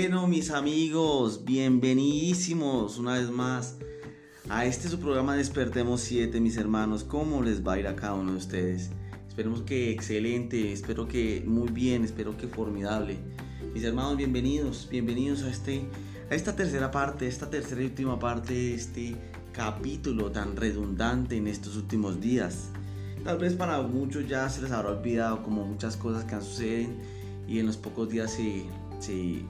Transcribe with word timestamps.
Bueno, 0.00 0.26
mis 0.26 0.50
amigos, 0.50 1.44
bienvenidísimos 1.44 2.96
una 2.96 3.18
vez 3.18 3.30
más 3.30 3.76
a 4.48 4.64
este 4.64 4.88
su 4.88 4.98
programa 4.98 5.36
Despertemos 5.36 6.00
7, 6.00 6.40
mis 6.40 6.56
hermanos. 6.56 7.04
¿Cómo 7.04 7.42
les 7.42 7.62
va 7.62 7.74
a 7.74 7.80
ir 7.80 7.86
a 7.86 7.96
cada 7.96 8.14
uno 8.14 8.32
de 8.32 8.38
ustedes? 8.38 8.88
Esperemos 9.28 9.60
que 9.60 9.90
excelente, 9.90 10.72
espero 10.72 11.06
que 11.06 11.44
muy 11.46 11.68
bien, 11.68 12.02
espero 12.02 12.34
que 12.34 12.48
formidable. 12.48 13.18
Mis 13.74 13.84
hermanos, 13.84 14.16
bienvenidos, 14.16 14.88
bienvenidos 14.90 15.42
a, 15.42 15.50
este, 15.50 15.82
a 16.30 16.34
esta 16.34 16.56
tercera 16.56 16.90
parte, 16.90 17.26
esta 17.26 17.50
tercera 17.50 17.82
y 17.82 17.84
última 17.84 18.18
parte 18.18 18.54
de 18.54 18.74
este 18.76 19.16
capítulo 19.52 20.30
tan 20.32 20.56
redundante 20.56 21.36
en 21.36 21.46
estos 21.46 21.76
últimos 21.76 22.22
días. 22.22 22.70
Tal 23.22 23.36
vez 23.36 23.52
para 23.52 23.82
muchos 23.82 24.26
ya 24.26 24.48
se 24.48 24.62
les 24.62 24.70
habrá 24.70 24.92
olvidado 24.92 25.42
como 25.42 25.66
muchas 25.66 25.98
cosas 25.98 26.24
que 26.24 26.36
han 26.36 26.42
sucedido 26.42 26.90
y 27.46 27.58
en 27.58 27.66
los 27.66 27.76
pocos 27.76 28.08
días 28.08 28.32
se, 28.32 28.64
se, 28.98 29.44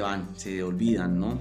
van, 0.00 0.28
se 0.36 0.62
olvidan, 0.62 1.18
¿no? 1.18 1.38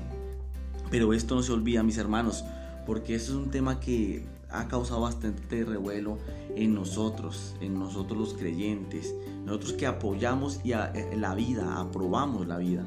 Pero 0.89 1.13
esto 1.13 1.35
no 1.35 1.43
se 1.43 1.51
olvida, 1.51 1.83
mis 1.83 1.97
hermanos, 1.97 2.43
porque 2.85 3.15
esto 3.15 3.33
es 3.33 3.37
un 3.37 3.51
tema 3.51 3.79
que 3.79 4.25
ha 4.49 4.67
causado 4.67 5.01
bastante 5.01 5.63
revuelo 5.63 6.17
en 6.55 6.73
nosotros, 6.73 7.55
en 7.61 7.77
nosotros 7.77 8.17
los 8.17 8.33
creyentes, 8.33 9.13
nosotros 9.45 9.73
que 9.73 9.85
apoyamos 9.85 10.59
y 10.63 10.73
eh, 10.73 11.15
la 11.15 11.35
vida, 11.35 11.79
aprobamos 11.79 12.47
la 12.47 12.57
vida. 12.57 12.85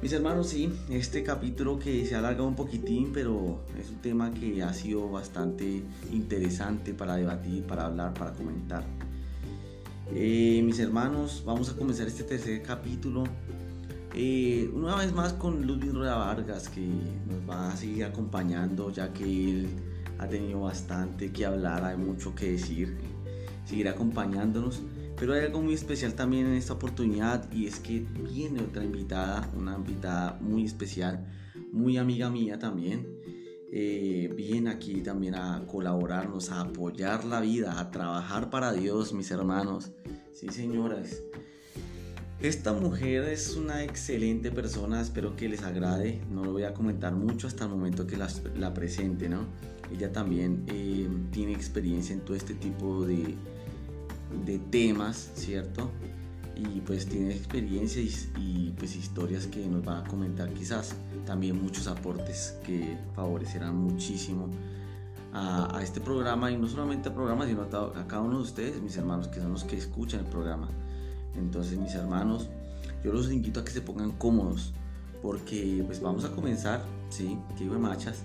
Mis 0.00 0.12
hermanos, 0.12 0.48
sí, 0.48 0.72
este 0.90 1.22
capítulo 1.22 1.78
que 1.78 2.04
se 2.06 2.16
ha 2.16 2.18
alargado 2.18 2.48
un 2.48 2.56
poquitín, 2.56 3.12
pero 3.12 3.60
es 3.78 3.88
un 3.88 3.98
tema 3.98 4.32
que 4.32 4.60
ha 4.62 4.72
sido 4.72 5.08
bastante 5.08 5.84
interesante 6.10 6.92
para 6.92 7.14
debatir, 7.14 7.64
para 7.64 7.86
hablar, 7.86 8.12
para 8.12 8.32
comentar. 8.32 8.84
Eh, 10.12 10.60
mis 10.64 10.80
hermanos, 10.80 11.44
vamos 11.46 11.70
a 11.70 11.76
comenzar 11.76 12.08
este 12.08 12.24
tercer 12.24 12.62
capítulo. 12.62 13.24
Eh, 14.14 14.70
una 14.74 14.96
vez 14.96 15.12
más 15.12 15.32
con 15.32 15.66
Ludwig 15.66 15.92
Rueda 15.92 16.16
Vargas, 16.16 16.68
que 16.68 16.80
nos 16.80 17.48
va 17.48 17.72
a 17.72 17.76
seguir 17.76 18.04
acompañando, 18.04 18.90
ya 18.90 19.12
que 19.12 19.24
él 19.24 19.68
ha 20.18 20.28
tenido 20.28 20.60
bastante 20.60 21.32
que 21.32 21.46
hablar, 21.46 21.84
hay 21.84 21.96
mucho 21.96 22.34
que 22.34 22.52
decir, 22.52 22.98
seguirá 23.64 23.92
acompañándonos. 23.92 24.82
Pero 25.16 25.34
hay 25.34 25.44
algo 25.44 25.62
muy 25.62 25.74
especial 25.74 26.14
también 26.14 26.46
en 26.46 26.54
esta 26.54 26.72
oportunidad 26.72 27.50
y 27.52 27.66
es 27.66 27.78
que 27.78 28.00
viene 28.00 28.60
otra 28.60 28.84
invitada, 28.84 29.48
una 29.56 29.76
invitada 29.76 30.38
muy 30.40 30.64
especial, 30.64 31.26
muy 31.70 31.96
amiga 31.96 32.28
mía 32.28 32.58
también. 32.58 33.06
Eh, 33.74 34.30
viene 34.36 34.70
aquí 34.70 35.00
también 35.00 35.34
a 35.34 35.64
colaborarnos, 35.66 36.50
a 36.50 36.60
apoyar 36.62 37.24
la 37.24 37.40
vida, 37.40 37.78
a 37.80 37.90
trabajar 37.90 38.50
para 38.50 38.72
Dios, 38.72 39.14
mis 39.14 39.30
hermanos. 39.30 39.92
Sí, 40.32 40.48
señoras. 40.48 41.22
Esta 42.42 42.72
mujer 42.72 43.22
es 43.28 43.54
una 43.54 43.84
excelente 43.84 44.50
persona, 44.50 45.00
espero 45.00 45.36
que 45.36 45.48
les 45.48 45.62
agrade. 45.62 46.20
No 46.28 46.44
lo 46.44 46.50
voy 46.50 46.64
a 46.64 46.74
comentar 46.74 47.12
mucho 47.14 47.46
hasta 47.46 47.66
el 47.66 47.70
momento 47.70 48.04
que 48.04 48.16
la, 48.16 48.74
presente, 48.74 49.28
¿no? 49.28 49.44
Ella 49.92 50.10
también 50.10 50.64
eh, 50.66 51.08
tiene 51.30 51.52
experiencia 51.52 52.12
en 52.12 52.20
todo 52.22 52.36
este 52.36 52.54
tipo 52.54 53.06
de, 53.06 53.36
de 54.44 54.58
temas, 54.58 55.30
¿cierto? 55.36 55.92
Y 56.56 56.80
pues 56.80 57.06
tiene 57.06 57.32
experiencia 57.32 58.02
y, 58.02 58.74
pues 58.76 58.96
historias 58.96 59.46
que 59.46 59.64
nos 59.68 59.86
va 59.86 60.00
a 60.00 60.04
comentar 60.04 60.52
quizás. 60.52 60.96
También 61.24 61.62
muchos 61.62 61.86
aportes 61.86 62.56
que 62.64 62.98
favorecerán 63.14 63.76
muchísimo 63.76 64.48
a, 65.32 65.78
este 65.80 66.00
programa 66.00 66.50
y 66.50 66.56
no 66.56 66.66
solamente 66.66 67.08
al 67.08 67.14
programa, 67.14 67.46
sino 67.46 67.62
a, 67.62 67.68
cada 68.08 68.22
uno 68.22 68.38
de 68.38 68.42
ustedes, 68.42 68.82
mis 68.82 68.96
hermanos, 68.96 69.28
que 69.28 69.38
son 69.38 69.52
los 69.52 69.62
que 69.62 69.76
escuchan 69.76 70.18
el 70.18 70.26
programa. 70.26 70.68
Entonces, 71.36 71.78
mis 71.78 71.94
hermanos, 71.94 72.48
yo 73.04 73.12
los 73.12 73.30
invito 73.30 73.60
a 73.60 73.64
que 73.64 73.70
se 73.70 73.80
pongan 73.80 74.12
cómodos, 74.12 74.72
porque 75.20 75.82
pues 75.86 76.00
vamos 76.00 76.24
a 76.24 76.32
comenzar, 76.32 76.84
¿sí? 77.10 77.38
Que 77.56 77.64
de 77.64 77.78
machas. 77.78 78.22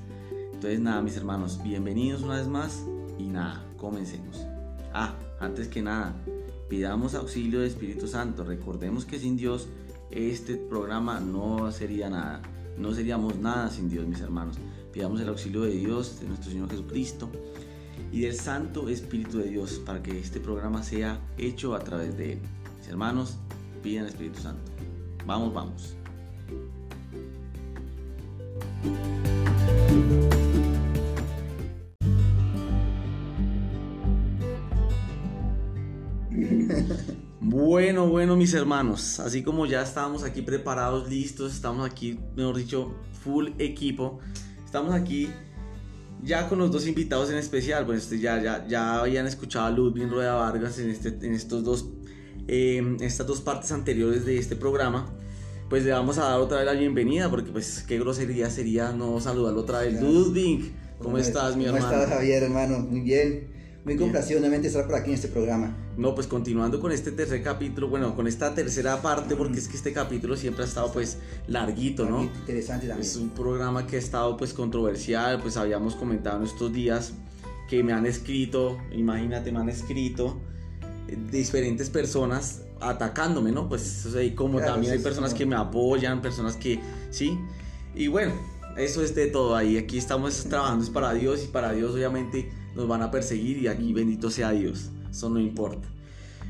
Entonces, 0.53 0.79
nada, 0.79 1.01
mis 1.01 1.17
hermanos, 1.17 1.59
bienvenidos 1.63 2.23
una 2.23 2.37
vez 2.37 2.47
más 2.47 2.83
y 3.17 3.27
nada, 3.27 3.63
comencemos. 3.77 4.45
Ah, 4.93 5.15
antes 5.39 5.67
que 5.67 5.81
nada, 5.81 6.15
pidamos 6.69 7.15
auxilio 7.15 7.59
del 7.59 7.69
Espíritu 7.69 8.07
Santo. 8.07 8.43
Recordemos 8.43 9.05
que 9.05 9.19
sin 9.19 9.37
Dios 9.37 9.67
este 10.11 10.55
programa 10.55 11.19
no 11.19 11.71
sería 11.71 12.09
nada. 12.09 12.41
No 12.77 12.93
seríamos 12.93 13.37
nada 13.37 13.69
sin 13.69 13.89
Dios, 13.89 14.07
mis 14.07 14.21
hermanos. 14.21 14.57
Pidamos 14.91 15.19
el 15.21 15.29
auxilio 15.29 15.61
de 15.61 15.71
Dios, 15.71 16.19
de 16.19 16.27
nuestro 16.27 16.51
Señor 16.51 16.69
Jesucristo 16.69 17.29
y 18.11 18.21
del 18.21 18.35
Santo 18.35 18.89
Espíritu 18.89 19.39
de 19.39 19.49
Dios 19.49 19.81
para 19.85 20.01
que 20.01 20.17
este 20.19 20.39
programa 20.39 20.83
sea 20.83 21.19
hecho 21.37 21.75
a 21.75 21.79
través 21.79 22.17
de 22.17 22.33
Él. 22.33 22.39
Mis 22.87 22.93
hermanos, 22.93 23.35
pidan 23.83 24.05
el 24.05 24.11
Espíritu 24.11 24.39
Santo. 24.39 24.71
Vamos, 25.25 25.53
vamos. 25.53 25.97
Bueno, 37.41 38.07
bueno, 38.07 38.35
mis 38.37 38.53
hermanos, 38.53 39.19
así 39.19 39.43
como 39.43 39.65
ya 39.65 39.81
estábamos 39.81 40.23
aquí 40.23 40.41
preparados, 40.41 41.09
listos, 41.09 41.53
estamos 41.53 41.89
aquí, 41.89 42.19
mejor 42.35 42.55
dicho, 42.55 42.95
full 43.23 43.49
equipo. 43.57 44.19
Estamos 44.63 44.93
aquí 44.93 45.29
ya 46.21 46.47
con 46.47 46.59
los 46.59 46.71
dos 46.71 46.87
invitados 46.87 47.29
en 47.31 47.37
especial. 47.37 47.85
Pues 47.85 48.03
este, 48.03 48.19
ya, 48.19 48.41
ya, 48.41 48.65
ya 48.67 48.99
habían 48.99 49.27
escuchado 49.27 49.65
a 49.65 49.71
Ludwig 49.71 50.09
Rueda 50.09 50.35
Vargas 50.35 50.79
en, 50.79 50.89
este, 50.89 51.09
en 51.09 51.33
estos 51.33 51.63
dos, 51.63 51.85
eh, 52.47 52.97
estas 53.01 53.27
dos 53.27 53.41
partes 53.41 53.71
anteriores 53.71 54.25
de 54.25 54.37
este 54.37 54.55
programa. 54.55 55.13
Pues 55.69 55.83
le 55.83 55.91
vamos 55.91 56.17
a 56.17 56.23
dar 56.23 56.39
otra 56.39 56.57
vez 56.57 56.65
la 56.65 56.73
bienvenida, 56.73 57.29
porque 57.29 57.51
pues 57.51 57.83
qué 57.85 57.99
grosería 57.99 58.49
sería 58.49 58.93
no 58.93 59.19
saludarlo 59.19 59.61
otra 59.61 59.79
vez. 59.79 60.01
Ludwig, 60.01 60.71
¿cómo, 60.97 61.17
estás, 61.17 61.57
mi 61.57 61.65
hermano? 61.65 61.85
¿Cómo 61.85 62.01
estás, 62.01 62.15
Javier, 62.15 62.43
hermano? 62.43 62.79
Muy 62.79 63.01
bien. 63.01 63.57
Muy 63.83 63.95
complacido 63.95 64.41
nuevamente 64.41 64.67
estar 64.67 64.85
por 64.85 64.95
aquí 64.95 65.11
en 65.11 65.15
este 65.15 65.29
programa. 65.29 65.73
No, 65.95 66.13
pues 66.13 66.27
continuando 66.27 66.81
con 66.81 66.91
este 66.91 67.11
tercer 67.13 67.41
capítulo, 67.41 67.87
bueno, 67.87 68.15
con 68.17 68.27
esta 68.27 68.53
tercera 68.53 69.01
parte, 69.01 69.35
porque 69.37 69.59
es 69.59 69.69
que 69.69 69.77
este 69.77 69.93
capítulo 69.93 70.35
siempre 70.35 70.63
ha 70.63 70.67
estado 70.67 70.91
pues 70.91 71.17
larguito, 71.47 72.05
¿no? 72.05 72.23
Interesante 72.23 72.87
también. 72.87 73.07
Es 73.07 73.15
un 73.15 73.29
programa 73.29 73.87
que 73.87 73.95
ha 73.95 73.99
estado 73.99 74.35
pues 74.35 74.53
controversial, 74.53 75.41
pues 75.41 75.55
habíamos 75.55 75.95
comentado 75.95 76.37
en 76.37 76.43
estos 76.43 76.73
días 76.73 77.13
que 77.69 77.81
me 77.81 77.93
han 77.93 78.05
escrito, 78.05 78.77
imagínate, 78.91 79.53
me 79.53 79.59
han 79.59 79.69
escrito 79.69 80.37
diferentes 81.31 81.89
personas 81.89 82.61
atacándome, 82.79 83.51
¿no? 83.51 83.67
Pues 83.67 84.07
y 84.23 84.31
como 84.31 84.59
también 84.59 84.93
hay 84.93 84.99
personas 84.99 85.33
que 85.33 85.45
me 85.45 85.55
apoyan, 85.55 86.21
personas 86.21 86.55
que, 86.55 86.79
sí, 87.09 87.37
y 87.95 88.07
bueno, 88.07 88.33
eso 88.77 89.01
es 89.01 89.15
de 89.15 89.27
todo 89.27 89.55
ahí, 89.55 89.77
aquí 89.77 89.97
estamos 89.97 90.45
trabajando 90.45 90.83
es 90.83 90.89
para 90.89 91.13
Dios 91.13 91.43
y 91.43 91.47
para 91.47 91.71
Dios 91.71 91.93
obviamente 91.93 92.51
nos 92.75 92.87
van 92.87 93.01
a 93.01 93.09
perseguir 93.09 93.57
y 93.57 93.67
aquí 93.67 93.91
bendito 93.91 94.29
sea 94.29 94.51
Dios. 94.51 94.91
Eso 95.09 95.29
no 95.29 95.39
importa. 95.39 95.87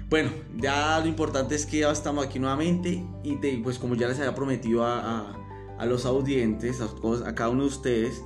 Bueno, 0.10 0.30
ya 0.58 1.00
lo 1.00 1.08
importante 1.08 1.56
es 1.56 1.66
que 1.66 1.80
ya 1.80 1.92
estamos 1.92 2.26
aquí 2.26 2.40
nuevamente 2.40 3.04
y 3.24 3.36
pues 3.58 3.78
como 3.78 3.96
ya 3.96 4.08
les 4.08 4.18
había 4.20 4.36
prometido 4.36 4.86
a, 4.86 5.36
a, 5.78 5.86
los 5.86 6.06
audientes, 6.06 6.82
a, 6.82 7.36
cada 7.36 7.50
uno 7.50 7.64
de 7.64 7.68
ustedes, 7.68 8.24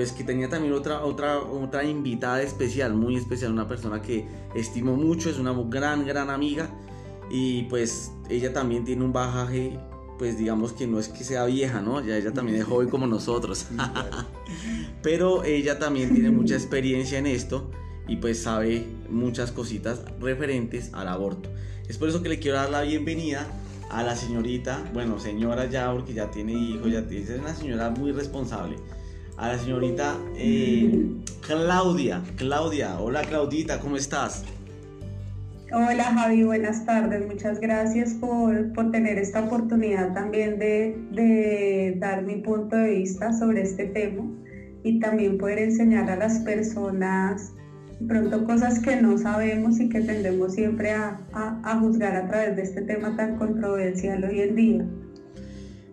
pues 0.00 0.12
que 0.12 0.24
tenía 0.24 0.48
también 0.48 0.72
otra, 0.72 1.04
otra, 1.04 1.38
otra 1.40 1.84
invitada 1.84 2.40
especial, 2.40 2.94
muy 2.94 3.16
especial, 3.16 3.52
una 3.52 3.68
persona 3.68 4.00
que 4.00 4.24
estimo 4.54 4.96
mucho, 4.96 5.28
es 5.28 5.38
una 5.38 5.52
gran, 5.68 6.06
gran 6.06 6.30
amiga 6.30 6.70
y 7.30 7.64
pues 7.64 8.10
ella 8.30 8.50
también 8.50 8.86
tiene 8.86 9.04
un 9.04 9.12
bajaje 9.12 9.78
pues 10.18 10.38
digamos 10.38 10.72
que 10.72 10.86
no 10.86 10.98
es 10.98 11.08
que 11.08 11.22
sea 11.22 11.44
vieja, 11.44 11.82
¿no? 11.82 12.02
Ya 12.02 12.16
ella 12.16 12.32
también 12.32 12.56
es 12.56 12.64
joven 12.64 12.88
como 12.88 13.06
nosotros. 13.06 13.66
Pero 15.02 15.44
ella 15.44 15.78
también 15.78 16.14
tiene 16.14 16.30
mucha 16.30 16.54
experiencia 16.54 17.18
en 17.18 17.26
esto 17.26 17.70
y 18.08 18.16
pues 18.16 18.42
sabe 18.42 18.86
muchas 19.10 19.52
cositas 19.52 20.00
referentes 20.18 20.94
al 20.94 21.08
aborto. 21.08 21.50
Es 21.90 21.98
por 21.98 22.08
eso 22.08 22.22
que 22.22 22.30
le 22.30 22.38
quiero 22.38 22.56
dar 22.56 22.70
la 22.70 22.80
bienvenida 22.80 23.46
a 23.90 24.02
la 24.02 24.16
señorita, 24.16 24.82
bueno, 24.94 25.20
señora 25.20 25.66
ya, 25.66 25.92
porque 25.92 26.14
ya 26.14 26.30
tiene 26.30 26.54
hijos, 26.54 26.90
ya 26.90 27.06
tiene, 27.06 27.24
es 27.24 27.38
una 27.38 27.54
señora 27.54 27.90
muy 27.90 28.12
responsable. 28.12 28.76
A 29.40 29.48
la 29.48 29.58
señorita 29.58 30.18
eh, 30.36 31.06
Claudia. 31.40 32.20
Claudia, 32.36 33.00
hola 33.00 33.22
Claudita, 33.22 33.80
¿cómo 33.80 33.96
estás? 33.96 34.44
Hola 35.72 36.04
Javi, 36.04 36.42
buenas 36.42 36.84
tardes. 36.84 37.26
Muchas 37.26 37.58
gracias 37.58 38.12
por, 38.12 38.70
tener 38.92 39.16
esta 39.16 39.42
oportunidad 39.42 40.12
también 40.12 40.58
de, 40.58 41.96
dar 41.98 42.22
mi 42.22 42.36
punto 42.36 42.76
de 42.76 42.90
vista 42.90 43.32
sobre 43.32 43.62
este 43.62 43.86
tema 43.86 44.24
y 44.84 45.00
también 45.00 45.38
poder 45.38 45.58
enseñar 45.60 46.10
a 46.10 46.16
las 46.16 46.40
personas 46.40 47.54
pronto 48.06 48.44
cosas 48.44 48.78
que 48.80 49.00
no 49.00 49.16
sabemos 49.16 49.80
y 49.80 49.88
que 49.88 50.02
tendemos 50.02 50.52
siempre 50.52 50.90
a, 50.90 51.18
a, 51.32 51.80
juzgar 51.80 52.14
a 52.14 52.28
través 52.28 52.56
de 52.56 52.62
este 52.62 52.82
tema 52.82 53.16
tan 53.16 53.38
controversial 53.38 54.22
hoy 54.22 54.40
en 54.42 54.54
día. 54.54 54.86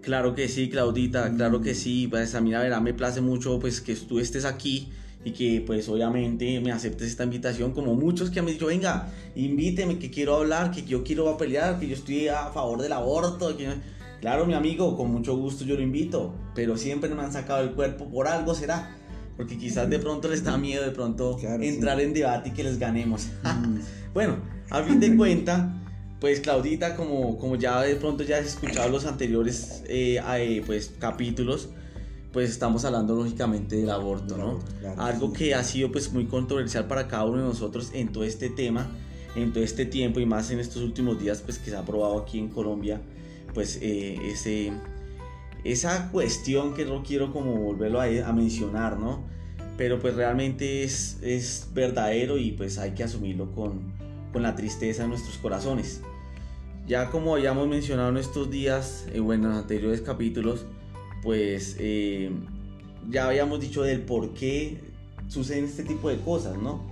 Claro 0.07 0.33
que 0.35 0.47
sí, 0.47 0.69
Claudita, 0.69 1.29
claro 1.35 1.59
que 1.59 1.75
sí. 1.75 2.07
Pues 2.07 2.33
a 2.33 2.39
mí 2.39 2.51
la 2.51 2.61
verdad 2.61 2.79
me 2.79 2.93
place 2.93 3.19
mucho 3.19 3.59
pues 3.59 3.81
que 3.81 3.93
tú 3.93 4.19
estés 4.19 4.45
aquí 4.45 4.87
y 5.25 5.31
que 5.31 5.61
pues 5.67 5.89
obviamente 5.89 6.61
me 6.61 6.71
aceptes 6.71 7.09
esta 7.09 7.25
invitación 7.25 7.73
como 7.73 7.93
muchos 7.93 8.29
que 8.29 8.39
han 8.39 8.45
dicho, 8.45 8.67
venga, 8.67 9.09
invíteme, 9.35 9.99
que 9.99 10.09
quiero 10.09 10.37
hablar, 10.37 10.71
que 10.71 10.83
yo 10.83 11.03
quiero 11.03 11.35
pelear, 11.35 11.77
que 11.77 11.89
yo 11.89 11.95
estoy 11.95 12.29
a 12.29 12.45
favor 12.53 12.81
del 12.81 12.93
aborto. 12.93 13.53
Claro, 14.21 14.45
mi 14.45 14.53
amigo, 14.53 14.95
con 14.95 15.11
mucho 15.11 15.35
gusto 15.35 15.65
yo 15.65 15.75
lo 15.75 15.81
invito, 15.81 16.33
pero 16.55 16.77
siempre 16.77 17.13
me 17.13 17.23
han 17.23 17.33
sacado 17.33 17.61
el 17.61 17.71
cuerpo, 17.71 18.09
por 18.09 18.29
algo 18.29 18.55
será. 18.55 18.95
Porque 19.35 19.57
quizás 19.57 19.89
de 19.89 19.99
pronto 19.99 20.29
les 20.29 20.41
da 20.41 20.57
miedo 20.57 20.85
de 20.85 20.91
pronto 20.91 21.37
entrar 21.59 21.99
en 21.99 22.13
debate 22.13 22.47
y 22.47 22.51
que 22.53 22.63
les 22.63 22.79
ganemos. 22.79 23.27
Mm. 23.43 23.79
bueno, 24.13 24.37
a 24.69 24.81
fin 24.83 25.01
de 25.01 25.17
cuenta, 25.17 25.77
pues 26.19 26.39
Claudita, 26.39 26.95
como, 26.95 27.37
como 27.37 27.55
ya 27.55 27.81
de 27.81 27.95
pronto 27.95 28.23
ya 28.23 28.37
has 28.37 28.47
escuchado 28.47 28.89
los 28.89 29.05
anteriores 29.05 29.83
eh, 29.87 30.19
eh, 30.37 30.63
pues, 30.65 30.93
capítulos, 30.99 31.69
pues 32.33 32.49
estamos 32.49 32.85
hablando 32.85 33.15
lógicamente 33.15 33.75
del 33.75 33.89
aborto, 33.89 34.37
¿no? 34.37 34.59
Algo 34.97 35.31
que 35.31 35.53
ha 35.53 35.63
sido 35.63 35.91
pues 35.91 36.11
muy 36.11 36.25
controversial 36.25 36.87
para 36.87 37.07
cada 37.07 37.25
uno 37.25 37.37
de 37.37 37.43
nosotros 37.43 37.91
en 37.93 38.11
todo 38.11 38.23
este 38.23 38.49
tema, 38.49 38.89
en 39.35 39.53
todo 39.53 39.63
este 39.63 39.85
tiempo 39.85 40.19
y 40.19 40.25
más 40.25 40.51
en 40.51 40.59
estos 40.59 40.81
últimos 40.81 41.19
días 41.19 41.41
pues 41.41 41.59
que 41.59 41.69
se 41.69 41.75
ha 41.75 41.79
aprobado 41.79 42.19
aquí 42.19 42.39
en 42.39 42.49
Colombia, 42.49 43.01
pues 43.53 43.79
eh, 43.81 44.17
ese, 44.25 44.73
esa 45.63 46.11
cuestión 46.11 46.73
que 46.73 46.85
no 46.85 47.03
quiero 47.03 47.31
como 47.31 47.55
volverlo 47.55 48.01
a, 48.01 48.05
a 48.05 48.33
mencionar, 48.33 48.99
¿no? 48.99 49.23
Pero 49.77 49.99
pues 49.99 50.15
realmente 50.15 50.83
es, 50.83 51.19
es 51.21 51.67
verdadero 51.73 52.37
y 52.37 52.51
pues 52.51 52.79
hay 52.79 52.91
que 52.91 53.03
asumirlo 53.03 53.51
con, 53.51 53.93
con 54.37 54.43
la 54.43 54.53
tristeza 54.55 55.01
de 55.01 55.09
nuestros 55.09 55.39
corazones. 55.39 56.01
Ya 56.85 57.09
como 57.09 57.33
habíamos 57.33 57.67
mencionado 57.67 58.09
en 58.09 58.17
estos 58.17 58.51
días, 58.51 59.07
eh, 59.11 59.17
en 59.17 59.41
los 59.41 59.57
anteriores 59.57 60.01
capítulos, 60.01 60.67
pues 61.23 61.75
eh, 61.79 62.29
ya 63.09 63.25
habíamos 63.25 63.59
dicho 63.59 63.81
del 63.81 64.01
por 64.01 64.35
qué 64.35 64.79
suceden 65.27 65.65
este 65.65 65.83
tipo 65.83 66.09
de 66.09 66.17
cosas, 66.17 66.55
¿no? 66.55 66.83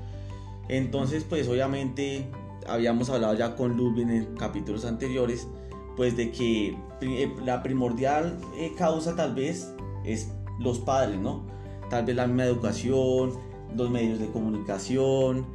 Entonces, 0.70 1.24
pues 1.24 1.48
obviamente 1.48 2.26
habíamos 2.68 3.12
hablado 3.12 3.36
ya 3.36 3.56
con 3.56 3.78
Ludwig 3.78 4.10
en 4.10 4.26
capítulos 4.38 4.84
anteriores, 4.84 5.48
pues 5.96 6.18
de 6.18 6.32
que 6.32 6.76
eh, 7.02 7.32
la 7.46 7.62
primordial 7.62 8.40
causa 8.76 9.16
tal 9.16 9.36
vez 9.36 9.72
es 10.04 10.32
los 10.60 10.80
padres, 10.80 11.20
¿no? 11.20 11.46
Tal 11.92 12.06
vez 12.06 12.16
la 12.16 12.26
misma 12.26 12.46
educación, 12.46 13.34
los 13.78 13.92
medios 13.92 14.18
de 14.18 14.32
comunicación, 14.32 15.46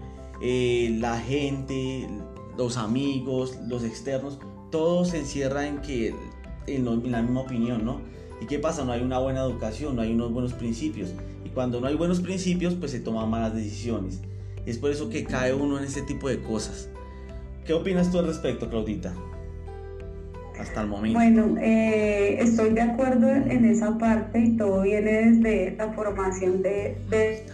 eh, 0.41 0.97
la 0.99 1.19
gente, 1.19 2.09
los 2.57 2.77
amigos, 2.77 3.59
los 3.69 3.85
externos, 3.85 4.39
todo 4.71 5.05
se 5.05 5.19
encierra 5.19 5.67
en 5.67 5.81
que 5.81 6.15
en, 6.67 6.85
la 7.11 7.23
misma 7.23 7.41
opinión, 7.41 7.85
¿no? 7.85 8.01
¿Y 8.41 8.47
qué 8.47 8.59
pasa? 8.59 8.85
No 8.85 8.93
hay 8.93 9.03
una 9.03 9.19
buena 9.19 9.41
educación, 9.43 9.97
no 9.97 10.03
hay 10.03 10.13
unos 10.13 10.33
buenos 10.33 10.55
principios. 10.55 11.13
Y 11.45 11.51
cuando 11.51 11.81
no 11.81 11.89
hay 11.89 11.97
buenos 11.97 12.21
principios, 12.21 12.75
pues 12.75 12.93
se 12.93 13.01
toman 13.01 13.29
malas 13.29 13.55
decisiones. 13.55 14.21
Es 14.65 14.79
por 14.79 14.91
eso 14.91 15.11
que 15.11 15.25
cae 15.25 15.53
uno 15.53 15.79
en 15.79 15.85
este 15.85 16.03
tipo 16.03 16.29
de 16.29 16.41
cosas. 16.41 16.89
¿Qué 17.67 17.75
opinas 17.75 18.11
tú 18.11 18.19
al 18.19 18.27
respecto, 18.27 18.69
Claudita? 18.71 19.15
Hasta 20.59 20.83
el 20.83 20.89
momento. 20.89 21.19
Bueno, 21.19 21.57
eh, 21.61 22.39
estoy 22.41 22.71
de 22.71 22.83
acuerdo 22.83 23.29
en 23.31 23.65
esa 23.65 23.97
parte 23.99 24.41
y 24.41 24.57
todo 24.57 24.83
viene 24.83 25.31
desde 25.31 25.77
la 25.77 25.93
formación 25.93 26.63
de 26.63 26.99
de 27.11 27.45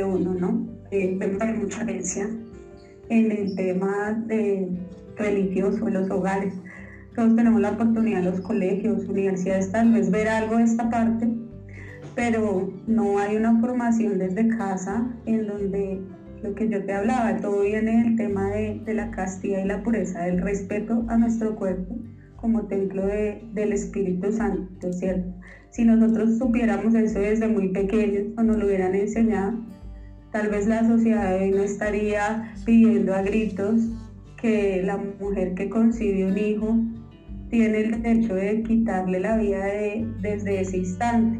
uno, 0.00 0.34
¿no? 0.34 0.66
Eh, 0.90 1.18
hay 1.40 1.52
mucha 1.54 1.82
herencia 1.82 2.28
en 3.08 3.30
el 3.30 3.54
tema 3.54 4.12
de 4.26 4.68
religioso, 5.16 5.88
en 5.88 5.94
los 5.94 6.10
hogares. 6.10 6.54
Todos 7.14 7.36
tenemos 7.36 7.60
la 7.60 7.72
oportunidad 7.72 8.20
en 8.20 8.26
los 8.26 8.40
colegios, 8.40 9.06
universidades, 9.06 9.70
tal 9.70 9.92
vez 9.92 10.10
ver 10.10 10.28
algo 10.28 10.56
de 10.56 10.64
esta 10.64 10.88
parte, 10.88 11.28
pero 12.14 12.72
no 12.86 13.18
hay 13.18 13.36
una 13.36 13.60
formación 13.60 14.18
desde 14.18 14.48
casa 14.48 15.06
en 15.26 15.46
donde 15.46 16.00
lo 16.42 16.54
que 16.54 16.68
yo 16.68 16.84
te 16.84 16.92
hablaba, 16.92 17.36
todo 17.36 17.62
viene 17.62 18.02
del 18.02 18.16
tema 18.16 18.50
de, 18.50 18.80
de 18.84 18.94
la 18.94 19.10
castidad 19.10 19.62
y 19.62 19.66
la 19.66 19.82
pureza, 19.82 20.22
del 20.22 20.40
respeto 20.40 21.04
a 21.08 21.16
nuestro 21.16 21.54
cuerpo 21.54 21.96
como 22.42 22.66
templo 22.66 23.06
de, 23.06 23.40
del 23.52 23.72
Espíritu 23.72 24.32
Santo, 24.32 24.92
¿cierto? 24.92 25.32
Si 25.70 25.84
nosotros 25.84 26.38
supiéramos 26.38 26.94
eso 26.94 27.20
desde 27.20 27.46
muy 27.48 27.68
pequeños 27.68 28.26
o 28.36 28.42
nos 28.42 28.58
lo 28.58 28.66
hubieran 28.66 28.94
enseñado, 28.94 29.58
Tal 30.32 30.48
vez 30.48 30.66
la 30.66 30.82
sociedad 30.82 31.36
hoy 31.36 31.50
no 31.50 31.62
estaría 31.62 32.54
pidiendo 32.64 33.14
a 33.14 33.20
gritos 33.20 33.82
que 34.40 34.82
la 34.82 34.96
mujer 34.96 35.54
que 35.54 35.68
concibe 35.68 36.26
un 36.26 36.38
hijo 36.38 36.78
tiene 37.50 37.82
el 37.82 38.02
derecho 38.02 38.34
de 38.34 38.62
quitarle 38.62 39.20
la 39.20 39.36
vida 39.36 39.66
de, 39.66 40.08
desde 40.22 40.62
ese 40.62 40.78
instante. 40.78 41.38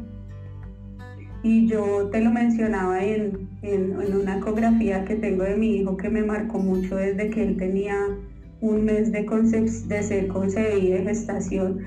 Y 1.42 1.66
yo 1.66 2.10
te 2.12 2.20
lo 2.20 2.30
mencionaba 2.30 3.02
en, 3.02 3.48
una 3.62 4.36
ecografía 4.36 5.06
que 5.06 5.16
tengo 5.16 5.44
de 5.44 5.56
mi 5.56 5.76
hijo 5.76 5.96
que 5.96 6.10
me 6.10 6.22
marcó 6.22 6.58
mucho 6.58 6.96
desde 6.96 7.30
que 7.30 7.44
él 7.44 7.56
tenía 7.56 7.96
un 8.60 8.84
mes 8.84 9.10
de, 9.10 9.22
de 9.22 10.02
ser 10.02 10.28
concebido 10.28 10.98
de 10.98 11.04
gestación. 11.04 11.78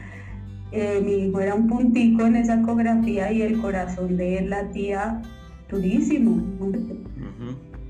Eh, 0.71 1.01
mi 1.05 1.27
hijo 1.27 1.39
era 1.39 1.53
un 1.53 1.67
puntico 1.67 2.25
en 2.25 2.35
esa 2.35 2.55
ecografía 2.55 3.31
y 3.31 3.43
el 3.43 3.61
corazón 3.61 4.17
de 4.17 4.39
él 4.39 4.49
latía 4.49 5.21
durísimo. 5.69 6.41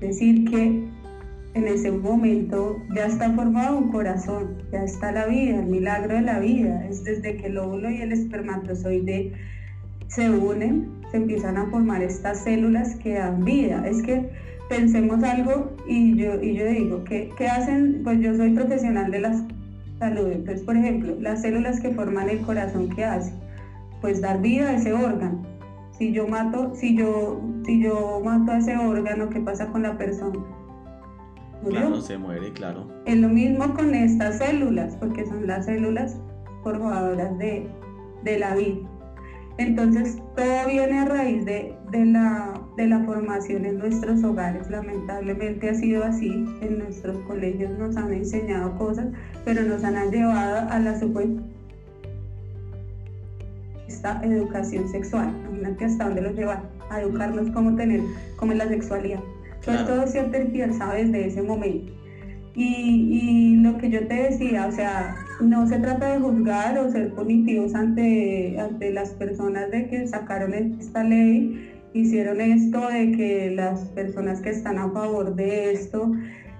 decir, 0.00 0.48
que 0.50 0.84
en 1.54 1.68
ese 1.68 1.90
momento 1.90 2.76
ya 2.94 3.06
está 3.06 3.32
formado 3.32 3.78
un 3.78 3.90
corazón, 3.90 4.58
ya 4.72 4.84
está 4.84 5.10
la 5.12 5.26
vida, 5.26 5.60
el 5.60 5.66
milagro 5.66 6.14
de 6.14 6.20
la 6.22 6.38
vida. 6.38 6.86
Es 6.86 7.02
desde 7.04 7.36
que 7.36 7.46
el 7.46 7.58
óvulo 7.58 7.90
y 7.90 8.02
el 8.02 8.12
espermatozoide 8.12 9.32
se 10.08 10.30
unen, 10.30 10.88
se 11.10 11.16
empiezan 11.16 11.56
a 11.56 11.66
formar 11.66 12.02
estas 12.02 12.44
células 12.44 12.96
que 12.96 13.14
dan 13.14 13.44
vida. 13.44 13.86
Es 13.88 14.02
que 14.02 14.28
pensemos 14.68 15.22
algo 15.22 15.74
y 15.88 16.16
yo, 16.16 16.42
y 16.42 16.54
yo 16.54 16.66
digo, 16.66 17.04
¿qué, 17.04 17.30
¿qué 17.38 17.48
hacen? 17.48 18.02
Pues 18.04 18.20
yo 18.20 18.34
soy 18.36 18.50
profesional 18.50 19.10
de 19.10 19.20
la 19.20 19.46
salud. 19.98 20.30
Entonces, 20.32 20.62
por 20.62 20.76
ejemplo, 20.76 21.16
las 21.20 21.42
células 21.42 21.80
que 21.80 21.90
forman 21.90 22.28
el 22.28 22.40
corazón, 22.40 22.90
¿qué 22.94 23.04
hacen? 23.04 23.34
Pues 24.02 24.20
dar 24.20 24.42
vida 24.42 24.68
a 24.68 24.76
ese 24.76 24.92
órgano 24.92 25.55
si 25.98 26.12
yo 26.12 26.26
mato, 26.26 26.74
si 26.74 26.96
yo, 26.96 27.40
si 27.64 27.82
yo 27.82 28.20
mato 28.24 28.52
a 28.52 28.58
ese 28.58 28.76
órgano, 28.76 29.30
¿qué 29.30 29.40
pasa 29.40 29.68
con 29.68 29.82
la 29.82 29.96
persona? 29.96 30.38
Claro, 31.68 32.00
se 32.00 32.18
muere, 32.18 32.52
claro. 32.52 32.86
Es 33.06 33.16
lo 33.16 33.28
mismo 33.28 33.72
con 33.74 33.94
estas 33.94 34.38
células, 34.38 34.96
porque 34.96 35.24
son 35.24 35.46
las 35.46 35.64
células 35.64 36.20
formadoras 36.62 37.36
de, 37.38 37.68
la 38.38 38.54
vida. 38.54 38.88
Entonces, 39.58 40.18
todo 40.36 40.66
viene 40.66 40.98
a 40.98 41.04
raíz 41.06 41.44
de, 41.46 41.74
la, 41.92 42.60
de 42.76 42.86
la 42.86 43.00
formación 43.04 43.64
en 43.64 43.78
nuestros 43.78 44.22
hogares. 44.22 44.68
Lamentablemente 44.68 45.70
ha 45.70 45.74
sido 45.74 46.04
así. 46.04 46.44
En 46.60 46.78
nuestros 46.78 47.16
colegios 47.20 47.70
nos 47.78 47.96
han 47.96 48.12
enseñado 48.12 48.76
cosas, 48.76 49.06
pero 49.44 49.62
nos 49.62 49.82
han 49.82 50.10
llevado 50.10 50.68
a 50.68 50.78
la 50.78 50.98
esta 53.88 54.20
educación 54.24 54.88
sexual. 54.88 55.32
Imagínate 55.48 55.84
hasta 55.84 56.04
dónde 56.04 56.22
los 56.22 56.34
lleva 56.34 56.62
a 56.90 57.00
educarnos 57.00 57.50
cómo 57.50 57.76
tener, 57.76 58.00
cómo 58.36 58.52
es 58.52 58.58
la 58.58 58.68
sexualidad. 58.68 59.20
Entonces 59.60 59.86
todo 59.86 60.06
se 60.06 60.20
ha 60.20 60.30
tergiversado 60.30 60.92
desde 60.92 61.26
ese 61.26 61.42
momento. 61.42 61.92
Y, 62.54 63.56
lo 63.56 63.76
que 63.76 63.90
yo 63.90 64.06
te 64.06 64.14
decía, 64.14 64.66
o 64.66 64.72
sea, 64.72 65.14
no 65.40 65.66
se 65.66 65.78
trata 65.78 66.14
de 66.14 66.20
juzgar 66.20 66.78
o 66.78 66.90
ser 66.90 67.12
punitivos 67.12 67.74
ante, 67.74 68.58
ante 68.58 68.92
las 68.92 69.10
personas 69.10 69.70
de 69.70 69.88
que 69.88 70.08
sacaron 70.08 70.54
esta 70.54 71.04
ley, 71.04 71.70
hicieron 71.92 72.40
esto, 72.40 72.88
de 72.88 73.12
que 73.12 73.50
las 73.50 73.80
personas 73.90 74.40
que 74.40 74.50
están 74.50 74.78
a 74.78 74.90
favor 74.90 75.34
de 75.34 75.72
esto, 75.72 76.12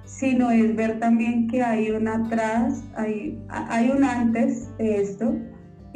sino 0.04 0.50
es 0.50 0.76
ver 0.76 0.98
también 1.00 1.48
que 1.48 1.62
hay 1.62 1.90
un 1.90 2.08
atrás, 2.08 2.84
hay, 2.94 3.38
hay 3.48 3.88
un 3.88 4.04
antes 4.04 4.68
de 4.76 5.00
esto, 5.00 5.34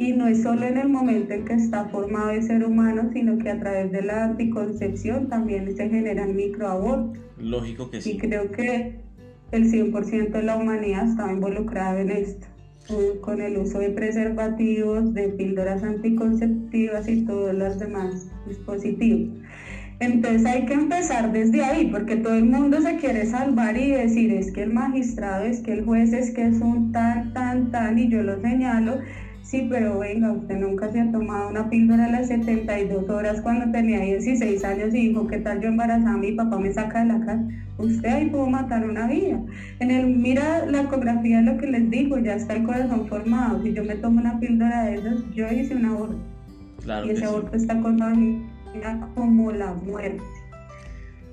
y 0.01 0.13
no 0.13 0.27
es 0.27 0.41
solo 0.41 0.65
en 0.65 0.79
el 0.79 0.89
momento 0.89 1.31
en 1.31 1.45
que 1.45 1.53
está 1.53 1.85
formado 1.85 2.31
el 2.31 2.41
ser 2.41 2.65
humano, 2.65 3.11
sino 3.13 3.37
que 3.37 3.51
a 3.51 3.59
través 3.59 3.91
de 3.91 4.01
la 4.01 4.23
anticoncepción 4.25 5.29
también 5.29 5.75
se 5.77 5.89
generan 5.89 6.35
microabortos. 6.35 7.21
Lógico 7.37 7.91
que 7.91 8.01
sí. 8.01 8.13
Y 8.13 8.17
creo 8.17 8.49
que 8.49 8.95
el 9.51 9.71
100% 9.71 10.31
de 10.31 10.41
la 10.41 10.55
humanidad 10.55 11.07
estaba 11.07 11.31
involucrada 11.31 12.01
en 12.01 12.09
esto, 12.09 12.47
con 13.21 13.41
el 13.41 13.59
uso 13.59 13.77
de 13.77 13.91
preservativos, 13.91 15.13
de 15.13 15.29
píldoras 15.29 15.83
anticonceptivas 15.83 17.07
y 17.07 17.23
todos 17.23 17.53
los 17.53 17.77
demás 17.77 18.27
dispositivos. 18.47 19.37
Entonces 19.99 20.47
hay 20.47 20.65
que 20.65 20.73
empezar 20.73 21.31
desde 21.31 21.63
ahí, 21.63 21.89
porque 21.91 22.15
todo 22.15 22.33
el 22.33 22.45
mundo 22.45 22.81
se 22.81 22.95
quiere 22.95 23.27
salvar 23.27 23.77
y 23.77 23.91
decir 23.91 24.33
es 24.33 24.51
que 24.51 24.63
el 24.63 24.73
magistrado, 24.73 25.45
es 25.45 25.59
que 25.59 25.73
el 25.73 25.85
juez, 25.85 26.11
es 26.11 26.31
que 26.31 26.47
es 26.47 26.59
un 26.59 26.91
tan, 26.91 27.33
tan, 27.33 27.69
tan, 27.69 27.99
y 27.99 28.09
yo 28.09 28.23
lo 28.23 28.41
señalo, 28.41 28.97
Sí, 29.51 29.67
pero 29.69 29.99
venga, 29.99 30.31
usted 30.31 30.57
nunca 30.59 30.89
se 30.93 31.01
ha 31.01 31.11
tomado 31.11 31.49
una 31.49 31.69
píldora 31.69 32.05
a 32.05 32.09
las 32.09 32.29
72 32.29 33.09
horas 33.09 33.41
cuando 33.41 33.69
tenía 33.69 33.99
16 33.99 34.63
años 34.63 34.95
y 34.95 35.09
dijo, 35.09 35.27
¿qué 35.27 35.39
tal 35.39 35.59
yo 35.59 35.67
embarazada? 35.67 36.15
Mi 36.15 36.31
papá 36.31 36.57
me 36.57 36.71
saca 36.73 37.01
de 37.01 37.07
la 37.07 37.19
casa. 37.19 37.43
Usted 37.77 38.07
ahí 38.07 38.29
pudo 38.29 38.47
matar 38.47 38.89
una 38.89 39.07
vida. 39.07 39.41
En 39.81 39.91
el, 39.91 40.07
mira 40.15 40.65
la 40.67 40.83
ecografía, 40.83 41.41
lo 41.41 41.57
que 41.57 41.67
les 41.67 41.89
digo, 41.89 42.17
ya 42.17 42.35
está 42.35 42.53
el 42.53 42.63
corazón 42.63 43.09
formado. 43.09 43.61
Si 43.61 43.73
yo 43.73 43.83
me 43.83 43.95
tomo 43.95 44.21
una 44.21 44.39
píldora 44.39 44.85
de 44.85 44.95
esas, 44.95 45.19
yo 45.35 45.51
hice 45.51 45.75
un 45.75 45.83
aborto. 45.83 46.19
Claro 46.81 47.07
y 47.07 47.09
ese 47.09 47.25
aborto 47.25 47.57
está 47.57 47.77
contaminado 47.81 49.09
como 49.15 49.51
la 49.51 49.73
muerte. 49.73 50.23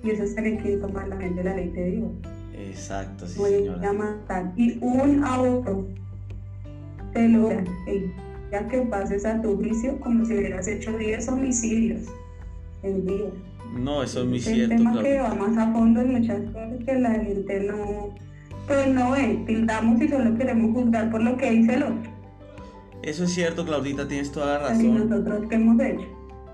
Y 0.02 0.10
eso 0.10 0.25
es 0.25 0.34
tener 0.34 0.60
que 0.60 0.76
tomar 0.78 1.06
la 1.06 1.14
mente 1.14 1.40
de 1.40 1.50
la 1.50 1.54
ley 1.54 1.68
de 1.68 1.90
Dios. 1.92 2.10
Exacto, 2.52 3.28
sí, 3.28 3.38
Voy 3.38 3.68
a 3.68 3.92
matar. 3.92 4.52
Y 4.56 4.76
un 4.80 5.22
aborto 5.22 5.87
te 7.12 7.28
lo 7.28 7.50
ya 8.50 8.66
que 8.66 8.78
pases 8.82 9.26
a 9.26 9.40
tu 9.42 9.56
juicio 9.56 10.00
como 10.00 10.24
si 10.24 10.34
hubieras 10.34 10.66
hecho 10.66 10.96
10 10.96 11.28
homicidios 11.28 12.06
en 12.82 13.06
día. 13.06 13.30
No, 13.78 14.02
eso 14.02 14.22
es 14.22 14.26
muy 14.26 14.40
cierto. 14.40 14.74
Un 14.74 14.78
tema 14.78 15.02
que 15.02 15.18
va 15.18 15.34
más 15.34 15.56
a 15.58 15.72
fondo 15.72 16.00
en 16.00 16.12
muchas 16.12 16.40
cosas 16.46 16.84
que 16.86 16.94
la 16.94 17.10
gente 17.10 17.60
no, 17.60 18.14
pues 18.66 18.88
no 18.88 19.10
ve, 19.10 19.42
pintamos 19.46 20.00
y 20.00 20.08
solo 20.08 20.36
queremos 20.38 20.74
juzgar 20.74 21.10
por 21.10 21.22
lo 21.22 21.36
que 21.36 21.50
dice 21.50 21.74
el 21.74 21.82
otro. 21.82 22.10
Eso 23.02 23.24
es 23.24 23.34
cierto, 23.34 23.64
Claudita, 23.64 24.08
tienes 24.08 24.32
toda 24.32 24.54
la 24.54 24.58
razón. 24.70 24.84
¿Y 24.84 24.88
nosotros 24.88 25.44
qué 25.48 25.54
hemos 25.56 25.80
hecho? 25.80 26.06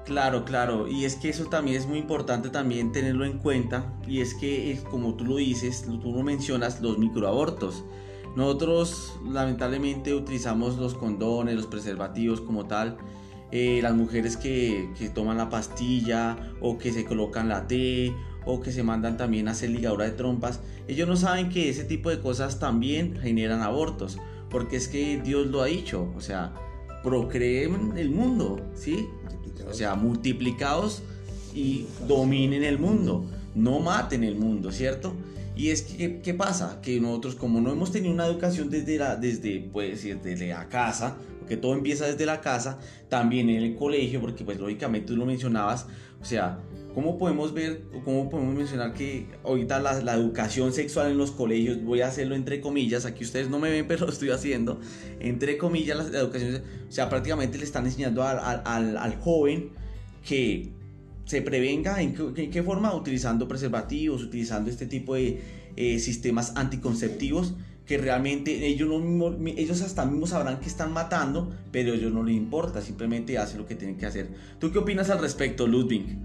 Claro, 0.05 0.45
claro, 0.45 0.87
y 0.87 1.07
es 1.07 1.17
que 1.17 1.31
eso 1.31 1.47
también 1.47 1.79
es 1.79 1.87
muy 1.87 1.99
importante 1.99 2.51
también 2.51 2.93
tenerlo 2.93 3.25
en 3.25 3.39
cuenta, 3.39 3.95
y 4.07 4.21
es 4.21 4.35
que 4.35 4.79
como 4.91 5.15
tú 5.15 5.25
lo 5.25 5.37
dices, 5.37 5.83
tú 5.83 6.13
lo 6.13 6.23
mencionas, 6.23 6.83
los 6.83 6.99
microabortos. 6.99 7.85
Nosotros 8.37 9.15
lamentablemente 9.25 10.15
utilizamos 10.15 10.77
los 10.79 10.95
condones, 10.95 11.55
los 11.55 11.67
preservativos 11.67 12.41
como 12.41 12.67
tal, 12.67 12.97
eh, 13.53 13.81
las 13.83 13.95
mujeres 13.95 14.37
que, 14.37 14.91
que, 14.99 15.09
toman 15.09 15.37
la 15.37 15.49
pastilla 15.49 16.37
o 16.61 16.77
que 16.77 16.93
se 16.93 17.05
colocan 17.05 17.49
la 17.49 17.69
T 17.69 18.13
o 18.45 18.61
que 18.61 18.73
se 18.73 18.83
mandan 18.83 19.17
también 19.17 19.49
a 19.49 19.53
hacer 19.53 19.71
ligadura 19.71 20.05
de 20.05 20.11
trompas, 20.11 20.61
ellos 20.89 21.09
no 21.09 21.17
saben 21.17 21.49
que 21.49 21.69
ese 21.69 21.85
tipo 21.85 22.11
de 22.11 22.21
cosas 22.21 22.59
también 22.59 23.19
generan 23.21 23.63
abortos, 23.63 24.19
porque 24.51 24.77
es 24.77 24.89
que 24.89 25.21
Dios 25.23 25.47
lo 25.47 25.63
ha 25.63 25.67
dicho, 25.67 26.13
o 26.17 26.21
sea, 26.21 26.53
procreen 27.03 27.95
el 27.97 28.11
mundo, 28.11 28.61
¿sí? 28.75 29.09
O 29.69 29.73
sea, 29.73 29.95
multiplicados 29.95 31.03
y 31.55 31.87
dominen 32.07 32.65
el 32.65 32.79
mundo, 32.79 33.25
no 33.55 33.79
maten 33.81 34.25
el 34.25 34.37
mundo, 34.37 34.73
¿cierto? 34.73 35.15
Y 35.57 35.71
es 35.71 35.83
que, 35.83 36.21
¿qué 36.21 36.35
pasa? 36.35 36.81
Que 36.83 37.01
nosotros 37.01 37.37
como 37.37 37.61
no 37.61 37.71
hemos 37.71 37.93
tenido 37.93 38.13
una 38.13 38.27
educación 38.27 38.71
desde 38.71 38.99
la, 38.99 39.17
desde, 39.17 39.69
pues, 39.73 40.03
desde 40.03 40.49
la 40.49 40.69
casa, 40.69 41.17
porque 41.39 41.57
todo 41.57 41.75
empieza 41.75 42.07
desde 42.07 42.27
la 42.27 42.41
casa, 42.41 42.79
también 43.09 43.51
en 43.51 43.63
el 43.63 43.77
colegio, 43.77 44.21
porque 44.21 44.45
pues 44.45 44.59
lógicamente 44.59 45.09
tú 45.09 45.17
lo 45.17 45.27
mencionabas, 45.27 45.87
o 46.21 46.25
sea, 46.25 46.59
¿cómo 46.95 47.19
podemos 47.19 47.53
ver, 47.53 47.83
cómo 48.05 48.31
podemos 48.31 48.55
mencionar 48.55 48.95
que 48.95 49.27
ahorita 49.45 49.79
la, 49.79 50.01
la, 50.01 50.15
educación 50.15 50.73
sexual 50.73 51.11
en 51.11 51.19
los 51.19 51.31
colegios, 51.31 51.85
voy 51.85 52.01
a 52.01 52.09
hacerlo 52.09 52.35
entre 52.35 52.61
comillas, 52.63 53.05
aquí 53.05 53.25
ustedes 53.25 53.51
no 53.51 53.59
me 53.59 53.71
ven, 53.71 53.87
pero 53.89 54.07
lo 54.07 54.13
estoy 54.13 54.31
haciendo, 54.31 54.81
entre 55.21 55.59
comillas, 55.59 56.11
la, 56.11 56.19
educación, 56.19 56.63
o 56.89 56.93
sea, 56.93 57.09
prácticamente 57.09 57.59
le 57.59 57.65
están 57.65 57.85
enseñando 57.85 58.23
al, 58.23 58.63
al, 58.65 58.97
al 58.97 59.17
joven 59.21 59.71
que 60.27 60.73
se 61.25 61.43
prevenga 61.43 62.03
en 62.03 62.15
qué, 62.15 62.63
forma 62.63 62.95
utilizando 62.95 63.49
preservativos, 63.49 64.23
utilizando 64.23 64.71
este 64.71 64.87
tipo 64.87 65.15
de 65.15 65.41
eh, 65.77 65.99
sistemas 65.99 66.53
anticonceptivos 66.57 67.55
que 67.87 67.99
realmente 67.99 68.67
ellos, 68.67 68.89
no, 69.03 69.37
ellos 69.47 69.83
hasta 69.83 70.07
mismos 70.07 70.31
sabrán 70.31 70.59
que 70.61 70.69
están 70.69 70.93
matando, 70.93 71.53
pero 71.71 71.93
a 71.93 71.97
ellos 71.97 72.13
no 72.13 72.23
les 72.23 72.35
importa, 72.35 72.81
simplemente 72.81 73.37
hacen 73.37 73.59
lo 73.59 73.67
que 73.67 73.75
tienen 73.75 73.97
que 73.97 74.07
hacer. 74.07 74.29
¿Tú 74.59 74.73
qué 74.73 74.79
opinas 74.79 75.11
al 75.11 75.21
respecto, 75.21 75.67
Ludwig? 75.67 76.17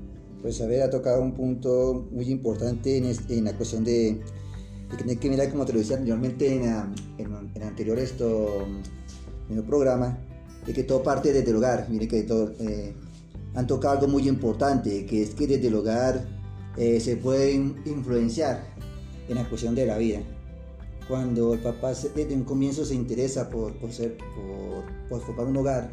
Pues 0.41 0.61
a 0.61 0.67
ver, 0.67 0.83
ha 0.83 0.89
tocado 0.89 1.21
un 1.21 1.33
punto 1.33 2.07
muy 2.11 2.29
importante 2.29 2.97
en, 2.97 3.13
en 3.29 3.43
la 3.43 3.53
cuestión 3.57 3.83
de, 3.83 4.21
de 4.89 4.97
tener 4.97 5.17
que 5.17 5.29
mirar, 5.29 5.49
como 5.51 5.65
te 5.65 5.73
lo 5.73 5.79
decía 5.79 5.97
anteriormente 5.97 6.55
en, 6.55 6.63
en, 7.17 7.51
en 7.53 7.63
anterior 7.63 7.99
esto, 7.99 8.65
en 9.49 9.57
el 9.57 9.63
programa, 9.63 10.17
de 10.65 10.73
que 10.73 10.83
todo 10.83 11.03
parte 11.03 11.33
desde 11.33 11.49
el 11.49 11.57
hogar. 11.57 11.87
Mire 11.89 12.07
que 12.07 12.23
todo, 12.23 12.53
eh, 12.61 12.93
han 13.59 13.67
tocado 13.67 13.95
algo 13.95 14.07
muy 14.07 14.27
importante, 14.29 15.05
que 15.05 15.21
es 15.21 15.35
que 15.35 15.45
desde 15.45 15.67
el 15.67 15.75
hogar 15.75 16.25
eh, 16.77 17.01
se 17.01 17.17
pueden 17.17 17.75
influenciar 17.85 18.63
en 19.27 19.35
la 19.35 19.49
cuestión 19.49 19.75
de 19.75 19.85
la 19.85 19.97
vida. 19.97 20.21
Cuando 21.09 21.53
el 21.53 21.59
papá 21.59 21.89
desde 21.89 22.33
un 22.33 22.45
comienzo 22.45 22.85
se 22.85 22.95
interesa 22.95 23.49
por, 23.49 23.73
por, 23.75 23.91
ser, 23.91 24.17
por, 25.09 25.19
formar 25.21 25.47
un 25.47 25.57
hogar 25.57 25.91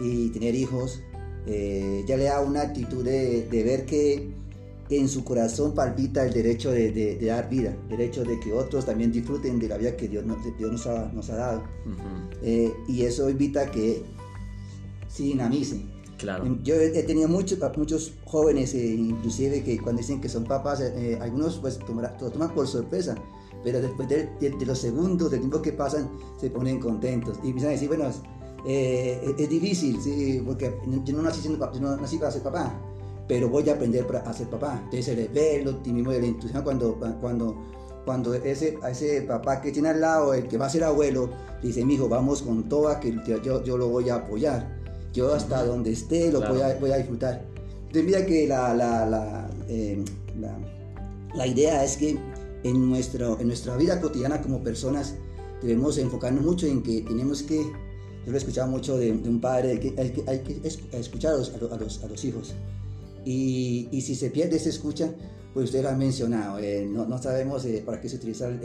y 0.00 0.30
tener 0.30 0.54
hijos, 0.54 1.02
eh, 1.46 2.02
ya 2.08 2.16
le 2.16 2.24
da 2.24 2.40
una 2.40 2.62
actitud 2.62 3.04
de, 3.04 3.46
de, 3.46 3.62
ver 3.62 3.84
que 3.84 4.32
en 4.88 5.08
su 5.08 5.22
corazón 5.22 5.74
palpita 5.74 6.24
el 6.24 6.32
derecho 6.32 6.70
de, 6.70 6.92
de, 6.92 7.26
dar 7.26 7.50
vida, 7.50 7.76
el 7.90 7.98
derecho 7.98 8.24
de 8.24 8.40
que 8.40 8.54
otros 8.54 8.86
también 8.86 9.12
disfruten 9.12 9.58
de 9.58 9.68
la 9.68 9.76
vida 9.76 9.96
que 9.98 10.08
Dios, 10.08 10.24
Dios 10.56 10.72
nos, 10.72 10.86
ha, 10.86 11.12
nos 11.12 11.28
ha 11.28 11.36
dado. 11.36 11.62
Eh, 12.42 12.72
y 12.88 13.02
eso 13.02 13.28
evita 13.28 13.70
que 13.70 14.02
se 15.08 15.24
dinamicen 15.24 15.99
yo 16.62 16.74
he, 16.74 17.02
tenido 17.02 17.28
muchos, 17.28 17.58
muchos 17.76 18.14
jóvenes, 18.24 18.74
eh, 18.74 18.86
inclusive, 18.86 19.62
que 19.62 19.78
cuando 19.78 20.00
dicen 20.00 20.20
que 20.20 20.28
son 20.28 20.44
papás, 20.44 20.80
eh, 20.80 20.92
eh, 20.96 21.18
algunos 21.20 21.58
pues 21.58 21.78
lo 21.88 22.30
toman 22.30 22.54
por 22.54 22.66
sorpresa, 22.66 23.14
pero 23.64 23.80
después 23.80 24.08
de, 24.08 24.30
los 24.64 24.78
segundos, 24.78 25.30
del 25.30 25.40
tiempo 25.40 25.60
que 25.60 25.72
pasan, 25.72 26.10
se 26.38 26.50
ponen 26.50 26.80
contentos 26.80 27.38
y 27.42 27.48
empiezan 27.48 27.70
a 27.70 27.72
decir, 27.72 27.88
bueno, 27.88 28.04
es 28.66 29.48
difícil, 29.48 30.00
sí, 30.00 30.42
porque 30.44 30.74
yo 31.04 31.14
no, 31.14 31.22
nací 31.22 31.40
siendo, 31.40 31.72
yo 31.72 31.80
no 31.80 31.96
nací 31.96 32.18
para 32.18 32.30
ser 32.30 32.42
papá, 32.42 32.78
pero 33.26 33.48
voy 33.48 33.68
a 33.68 33.74
aprender 33.74 34.06
a 34.24 34.32
ser 34.32 34.48
papá. 34.48 34.80
Entonces 34.84 35.16
le 35.16 35.28
ve 35.28 35.60
el 35.60 35.68
optimismo 35.68 36.12
el 36.12 36.24
entusiasmo 36.24 36.64
cuando, 36.64 36.98
cuando, 37.20 37.56
cuando 38.04 38.34
ese, 38.34 38.78
a 38.82 38.90
ese 38.90 39.22
papá 39.22 39.60
que 39.60 39.72
tiene 39.72 39.90
al 39.90 40.00
lado, 40.00 40.34
el 40.34 40.48
que 40.48 40.58
va 40.58 40.66
a 40.66 40.70
ser 40.70 40.84
abuelo, 40.84 41.30
dice, 41.62 41.84
mi 41.84 41.94
hijo, 41.94 42.08
vamos 42.08 42.42
con 42.42 42.68
toda, 42.68 43.00
que 43.00 43.16
yo, 43.42 43.62
yo 43.62 43.76
lo 43.78 43.88
voy 43.88 44.08
a 44.10 44.16
apoyar 44.16 44.79
yo 45.12 45.32
hasta 45.34 45.64
donde 45.64 45.92
esté 45.92 46.30
lo 46.30 46.40
voy, 46.40 46.60
a, 46.60 46.76
voy, 46.78 46.92
a, 46.92 46.96
disfrutar. 46.96 47.44
Entonces 47.86 48.04
mira 48.04 48.26
que 48.26 48.46
la, 48.46 48.74
la, 48.74 49.06
la, 49.06 49.50
eh, 49.68 50.02
la, 50.40 50.56
la, 51.34 51.46
idea 51.46 51.84
es 51.84 51.96
que 51.96 52.18
en, 52.62 52.88
nuestro, 52.88 53.38
en 53.40 53.48
nuestra 53.48 53.76
vida 53.76 54.00
cotidiana 54.00 54.40
como 54.40 54.62
personas 54.62 55.14
debemos 55.62 55.98
enfocarnos 55.98 56.44
mucho 56.44 56.66
en 56.66 56.82
que 56.82 57.02
tenemos 57.02 57.42
que, 57.42 57.56
yo 57.56 58.26
lo 58.26 58.34
he 58.34 58.38
escuchado 58.38 58.68
mucho 58.68 58.96
de, 58.96 59.10
un 59.10 59.40
padre, 59.40 59.80
que 59.80 59.94
hay 59.98 60.10
que, 60.10 60.22
hay 60.26 60.40
que 60.40 60.60
escuchar 60.92 61.34
a 61.34 61.38
los, 61.38 61.52
a 61.54 61.76
los, 61.76 62.04
a 62.04 62.06
los 62.06 62.24
hijos. 62.24 62.54
Y, 63.24 63.88
y, 63.90 64.00
si 64.00 64.14
se 64.14 64.30
pierde 64.30 64.56
esa 64.56 64.70
escucha, 64.70 65.12
pues 65.52 65.66
usted 65.66 65.82
lo 65.82 65.90
ha 65.90 65.94
mencionado, 65.94 66.58
eh, 66.58 66.86
no, 66.88 67.04
no, 67.06 67.20
sabemos 67.20 67.64
eh, 67.66 67.82
para 67.84 68.00
qué 68.00 68.08
se 68.08 68.16
utilizan 68.16 68.60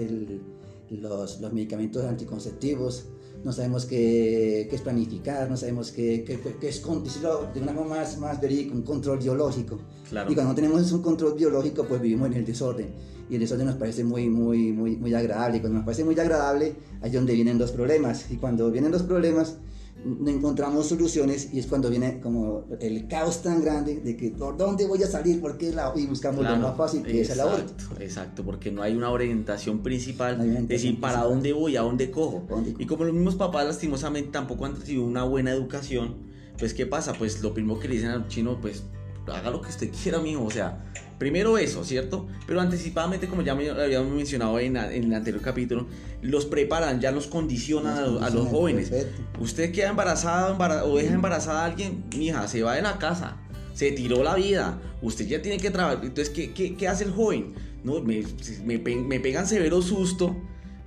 los, 0.89 1.41
los 1.41 1.53
medicamentos 1.53 2.05
anticonceptivos, 2.05 3.05
no 3.43 3.51
sabemos 3.51 3.85
qué, 3.85 4.67
qué, 4.69 4.75
es 4.75 4.81
planificar, 4.81 5.49
no 5.49 5.57
sabemos 5.57 5.91
qué, 5.91 6.23
qué, 6.25 6.39
qué 6.59 6.69
es, 6.69 6.81
decirlo 7.03 7.47
de 7.53 7.61
una 7.61 7.73
forma 7.73 7.97
más, 7.97 8.17
más 8.17 8.41
verídica, 8.41 8.73
un 8.73 8.81
control 8.81 9.19
biológico. 9.19 9.79
Claro. 10.09 10.31
Y 10.31 10.33
cuando 10.33 10.51
no 10.51 10.55
tenemos 10.55 10.91
un 10.91 11.01
control 11.01 11.35
biológico, 11.35 11.85
pues 11.85 12.01
vivimos 12.01 12.27
en 12.27 12.33
el 12.35 12.45
desorden. 12.45 12.89
Y 13.29 13.35
el 13.35 13.39
desorden 13.39 13.67
nos 13.67 13.75
parece 13.75 14.03
muy, 14.03 14.29
muy, 14.29 14.71
muy, 14.71 14.95
muy 14.97 15.13
agradable. 15.13 15.57
Y 15.57 15.59
cuando 15.59 15.77
nos 15.77 15.85
parece 15.85 16.03
muy 16.03 16.19
agradable, 16.19 16.75
ahí 17.01 17.09
es 17.09 17.13
donde 17.13 17.33
vienen 17.33 17.57
los 17.57 17.71
problemas. 17.71 18.29
Y 18.29 18.37
cuando 18.37 18.69
vienen 18.71 18.91
los 18.91 19.03
problemas, 19.03 19.57
no 20.05 20.29
encontramos 20.29 20.87
soluciones 20.87 21.49
y 21.51 21.59
es 21.59 21.65
cuando 21.65 21.89
viene 21.89 22.19
como 22.21 22.65
el 22.79 23.07
caos 23.07 23.41
tan 23.41 23.61
grande 23.61 24.01
de 24.01 24.15
que 24.15 24.29
por 24.29 24.55
dónde 24.55 24.85
voy 24.85 25.01
a 25.01 25.07
salir, 25.07 25.41
porque 25.41 25.71
la, 25.71 25.91
y 25.95 26.05
buscamos 26.05 26.45
lo 26.45 26.55
más 26.57 26.77
fácil 26.77 27.03
que 27.03 27.21
es 27.21 27.29
el 27.31 27.39
aborto. 27.39 27.73
Exacto, 27.99 28.43
porque 28.43 28.71
no 28.71 28.83
hay 28.83 28.95
una 28.95 29.09
orientación 29.09 29.79
principal, 29.79 30.39
es 30.41 30.67
decir, 30.67 30.99
para 30.99 31.23
dónde 31.23 31.53
voy, 31.53 31.75
a 31.75 31.81
dónde 31.81 32.11
cojo. 32.11 32.45
Y 32.77 32.85
como 32.85 33.03
los 33.03 33.13
mismos 33.13 33.35
papás 33.35 33.65
lastimosamente 33.65 34.29
tampoco 34.31 34.65
han 34.65 34.75
recibido 34.75 35.05
una 35.05 35.23
buena 35.23 35.51
educación, 35.51 36.15
pues 36.59 36.73
¿qué 36.73 36.85
pasa? 36.85 37.13
Pues 37.13 37.41
lo 37.41 37.53
primero 37.53 37.79
que 37.79 37.87
le 37.87 37.95
dicen 37.95 38.11
al 38.11 38.27
chino, 38.27 38.59
pues 38.61 38.83
haga 39.27 39.49
lo 39.49 39.61
que 39.61 39.69
usted 39.69 39.89
quiera, 39.91 40.19
mijo, 40.19 40.43
o 40.43 40.51
sea, 40.51 40.85
Primero 41.17 41.57
eso, 41.57 41.83
¿cierto? 41.83 42.27
Pero 42.45 42.59
anticipadamente, 42.59 43.27
como 43.27 43.41
ya 43.41 43.53
habíamos 43.53 44.13
mencionado 44.13 44.59
en, 44.59 44.75
el 44.75 45.13
anterior 45.13 45.41
capítulo, 45.41 45.87
los 46.21 46.45
preparan, 46.45 46.99
ya 46.99 47.11
los 47.11 47.27
condicionan 47.27 47.97
a, 48.21 48.29
los, 48.29 48.47
jóvenes. 48.47 48.91
Usted 49.39 49.71
queda 49.71 49.89
embarazada 49.89 50.83
o 50.83 50.97
deja 50.97 51.13
embarazada 51.13 51.61
a 51.61 51.65
alguien, 51.65 52.03
mija, 52.17 52.47
se 52.47 52.63
va 52.63 52.75
de 52.75 52.81
la 52.81 52.97
casa, 52.97 53.37
se 53.73 53.91
tiró 53.91 54.23
la 54.23 54.35
vida, 54.35 54.81
usted 55.01 55.25
ya 55.25 55.41
tiene 55.41 55.57
que 55.57 55.71
trabajar. 55.71 56.03
Entonces, 56.03 56.29
¿qué, 56.29 56.75
qué, 56.75 56.87
hace 56.87 57.05
el 57.05 57.11
joven? 57.11 57.53
No, 57.83 58.01
me, 58.01 58.23
me, 58.65 58.77
me 58.77 59.19
pegan 59.19 59.47
severo 59.47 59.81
susto 59.81 60.35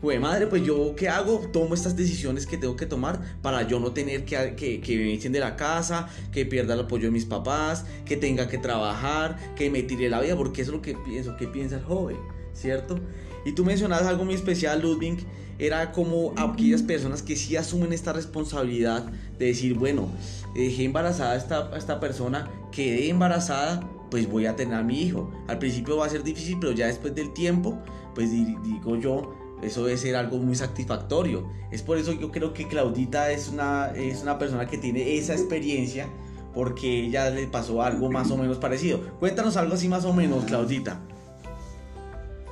Jue 0.00 0.20
madre, 0.20 0.46
pues 0.46 0.64
yo 0.64 0.94
qué 0.96 1.08
hago? 1.08 1.40
Tomo 1.52 1.74
estas 1.74 1.96
decisiones 1.96 2.46
que 2.46 2.56
tengo 2.56 2.76
que 2.76 2.86
tomar 2.86 3.20
para 3.42 3.66
yo 3.66 3.80
no 3.80 3.92
tener 3.92 4.24
que, 4.24 4.54
que, 4.54 4.80
que 4.80 4.96
me 4.96 5.12
echen 5.12 5.32
de 5.32 5.40
la 5.40 5.56
casa, 5.56 6.08
que 6.30 6.46
pierda 6.46 6.74
el 6.74 6.80
apoyo 6.80 7.06
de 7.06 7.10
mis 7.10 7.24
papás, 7.24 7.84
que 8.04 8.16
tenga 8.16 8.48
que 8.48 8.58
trabajar, 8.58 9.54
que 9.56 9.70
me 9.70 9.82
tire 9.82 10.08
la 10.08 10.20
vida, 10.20 10.36
porque 10.36 10.62
eso 10.62 10.70
es 10.70 10.76
lo 10.76 10.82
que 10.82 10.94
pienso, 10.94 11.36
que 11.36 11.48
piensa 11.48 11.76
el 11.76 11.84
joven, 11.84 12.16
¿cierto? 12.52 13.00
Y 13.44 13.52
tú 13.52 13.64
mencionabas 13.64 14.06
algo 14.06 14.24
muy 14.24 14.34
especial, 14.34 14.80
Ludwig, 14.80 15.26
era 15.58 15.90
como 15.90 16.32
aquellas 16.36 16.82
personas 16.82 17.22
que 17.22 17.34
sí 17.34 17.56
asumen 17.56 17.92
esta 17.92 18.12
responsabilidad 18.12 19.10
de 19.38 19.46
decir, 19.46 19.74
bueno, 19.74 20.08
dejé 20.54 20.84
embarazada 20.84 21.32
a 21.32 21.36
esta, 21.36 21.76
esta 21.76 21.98
persona, 21.98 22.48
quedé 22.70 23.08
embarazada, 23.08 23.80
pues 24.10 24.28
voy 24.28 24.46
a 24.46 24.54
tener 24.54 24.74
a 24.74 24.82
mi 24.82 25.02
hijo. 25.02 25.32
Al 25.48 25.58
principio 25.58 25.96
va 25.96 26.06
a 26.06 26.08
ser 26.08 26.22
difícil, 26.22 26.58
pero 26.60 26.72
ya 26.72 26.86
después 26.86 27.14
del 27.14 27.32
tiempo, 27.32 27.78
pues 28.14 28.30
digo 28.30 28.96
yo, 28.96 29.34
eso 29.62 29.84
debe 29.84 29.96
ser 29.98 30.16
algo 30.16 30.38
muy 30.38 30.54
satisfactorio. 30.54 31.48
Es 31.70 31.82
por 31.82 31.98
eso 31.98 32.12
yo 32.12 32.30
creo 32.30 32.52
que 32.52 32.66
Claudita 32.66 33.30
es 33.30 33.48
una, 33.48 33.92
es 33.94 34.22
una 34.22 34.38
persona 34.38 34.66
que 34.66 34.78
tiene 34.78 35.16
esa 35.16 35.34
experiencia 35.34 36.06
porque 36.54 37.06
ella 37.06 37.30
le 37.30 37.46
pasó 37.46 37.82
algo 37.82 38.10
más 38.10 38.30
o 38.30 38.36
menos 38.36 38.58
parecido. 38.58 39.00
Cuéntanos 39.20 39.56
algo 39.56 39.74
así 39.74 39.88
más 39.88 40.04
o 40.04 40.12
menos, 40.12 40.44
Claudita. 40.44 41.00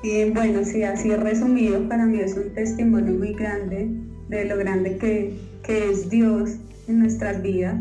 Bien, 0.03 0.35
bueno, 0.35 0.65
sí, 0.65 0.83
así 0.83 1.15
resumido, 1.17 1.89
para 1.89 2.05
mí 2.05 2.21
es 2.21 2.37
un 2.37 2.53
testimonio 2.55 3.15
muy 3.15 3.33
grande 3.33 3.89
de 4.29 4.45
lo 4.45 4.57
grande 4.57 4.99
que, 4.99 5.37
que 5.65 5.91
es 5.91 6.11
Dios 6.11 6.51
en 6.87 7.01
nuestras 7.01 7.43
vidas. 7.43 7.77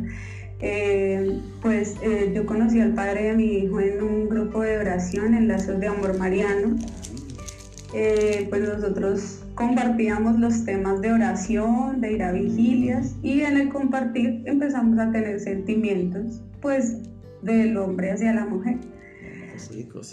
Eh, 0.62 1.42
pues 1.62 1.96
eh, 2.02 2.32
yo 2.34 2.46
conocí 2.46 2.80
al 2.80 2.94
padre 2.94 3.24
de 3.24 3.34
mi 3.36 3.58
hijo 3.58 3.80
en 3.80 4.02
un 4.02 4.30
grupo 4.30 4.62
de 4.62 4.78
oración 4.78 5.34
en 5.34 5.48
Lazos 5.48 5.80
de 5.80 5.88
Amor 5.88 6.18
Mariano. 6.18 6.78
Eh, 7.98 8.48
pues 8.50 8.62
nosotros 8.68 9.42
compartíamos 9.56 10.38
los 10.38 10.66
temas 10.66 11.00
de 11.00 11.14
oración, 11.14 12.02
de 12.02 12.12
ir 12.12 12.24
a 12.24 12.34
vigilias 12.34 13.16
y 13.24 13.40
en 13.40 13.56
el 13.56 13.70
compartir 13.70 14.42
empezamos 14.44 15.00
a 15.00 15.10
tener 15.14 15.40
sentimientos 15.40 16.42
pues 16.62 16.98
del 17.42 17.78
hombre 17.78 18.12
hacia 18.12 18.34
la 18.34 18.46
mujer. 18.46 18.80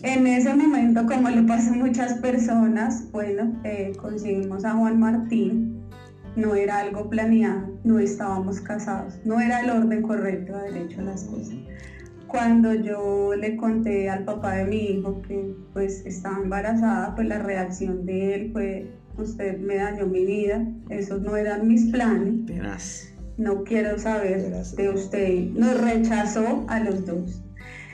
En 0.05 0.29
ese 0.29 0.55
momento, 0.55 1.05
como 1.07 1.29
le 1.29 1.43
pasa 1.43 1.71
a 1.71 1.75
muchas 1.75 2.15
personas, 2.21 3.11
bueno, 3.11 3.61
conseguimos 4.01 4.65
a 4.65 4.75
Juan 4.75 5.01
Martín, 5.01 5.83
no 6.37 6.55
era 6.55 6.79
algo 6.79 7.11
planeado, 7.11 7.81
no 7.83 7.99
estábamos 7.99 8.61
casados, 8.61 9.19
no 9.25 9.41
era 9.41 9.61
el 9.61 9.71
orden 9.71 10.03
correcto 10.03 10.53
de 10.53 10.69
haber 10.69 10.83
hecho 10.83 11.03
las 11.03 11.25
cosas. 11.25 11.57
Cuando 12.33 12.73
yo 12.73 13.35
le 13.35 13.59
conté 13.59 14.09
al 14.09 14.25
papá 14.25 14.55
de 14.55 14.65
mi 14.65 14.79
hijo 14.79 15.21
que 15.21 15.55
pues 15.75 16.07
estaba 16.07 16.39
embarazada, 16.39 17.15
pues 17.15 17.29
la 17.29 17.39
reacción 17.39 18.07
de 18.07 18.35
él 18.35 18.53
fue, 18.53 18.87
usted 19.19 19.59
me 19.59 19.77
dañó 19.77 20.07
mi 20.07 20.25
vida, 20.25 20.67
esos 20.89 21.21
no 21.21 21.37
eran 21.37 21.69
mis 21.69 21.93
planes. 21.93 23.13
No 23.37 23.65
quiero 23.65 23.99
saber 23.99 24.51
de 24.51 24.89
usted. 24.89 25.51
Nos 25.51 25.79
rechazó 25.79 26.65
a 26.69 26.81
los 26.81 27.05
dos. 27.05 27.43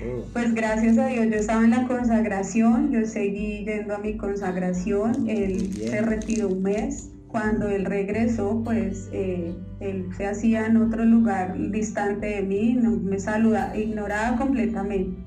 Oh. 0.07 0.25
Pues 0.33 0.55
gracias 0.55 0.99
a 0.99 1.09
Dios 1.09 1.27
yo 1.27 1.35
estaba 1.35 1.65
en 1.65 1.71
la 1.71 1.89
consagración, 1.89 2.93
yo 2.93 3.05
seguí 3.07 3.65
yendo 3.65 3.97
a 3.97 3.99
mi 3.99 4.17
consagración, 4.17 5.29
él 5.29 5.73
se 5.73 6.01
retiró 6.01 6.47
un 6.47 6.63
mes, 6.63 7.11
cuando 7.29 7.69
él 7.69 7.85
regresó, 7.85 8.63
pues 8.65 9.09
eh, 9.13 9.55
él 9.81 10.09
se 10.17 10.27
hacía 10.27 10.67
en 10.67 10.79
otro 10.79 11.05
lugar 11.05 11.57
distante 11.71 12.27
de 12.27 12.43
mí, 12.43 12.77
no, 12.81 12.91
me 12.91 13.19
saludaba, 13.19 13.77
ignoraba 13.77 14.37
completamente. 14.37 15.23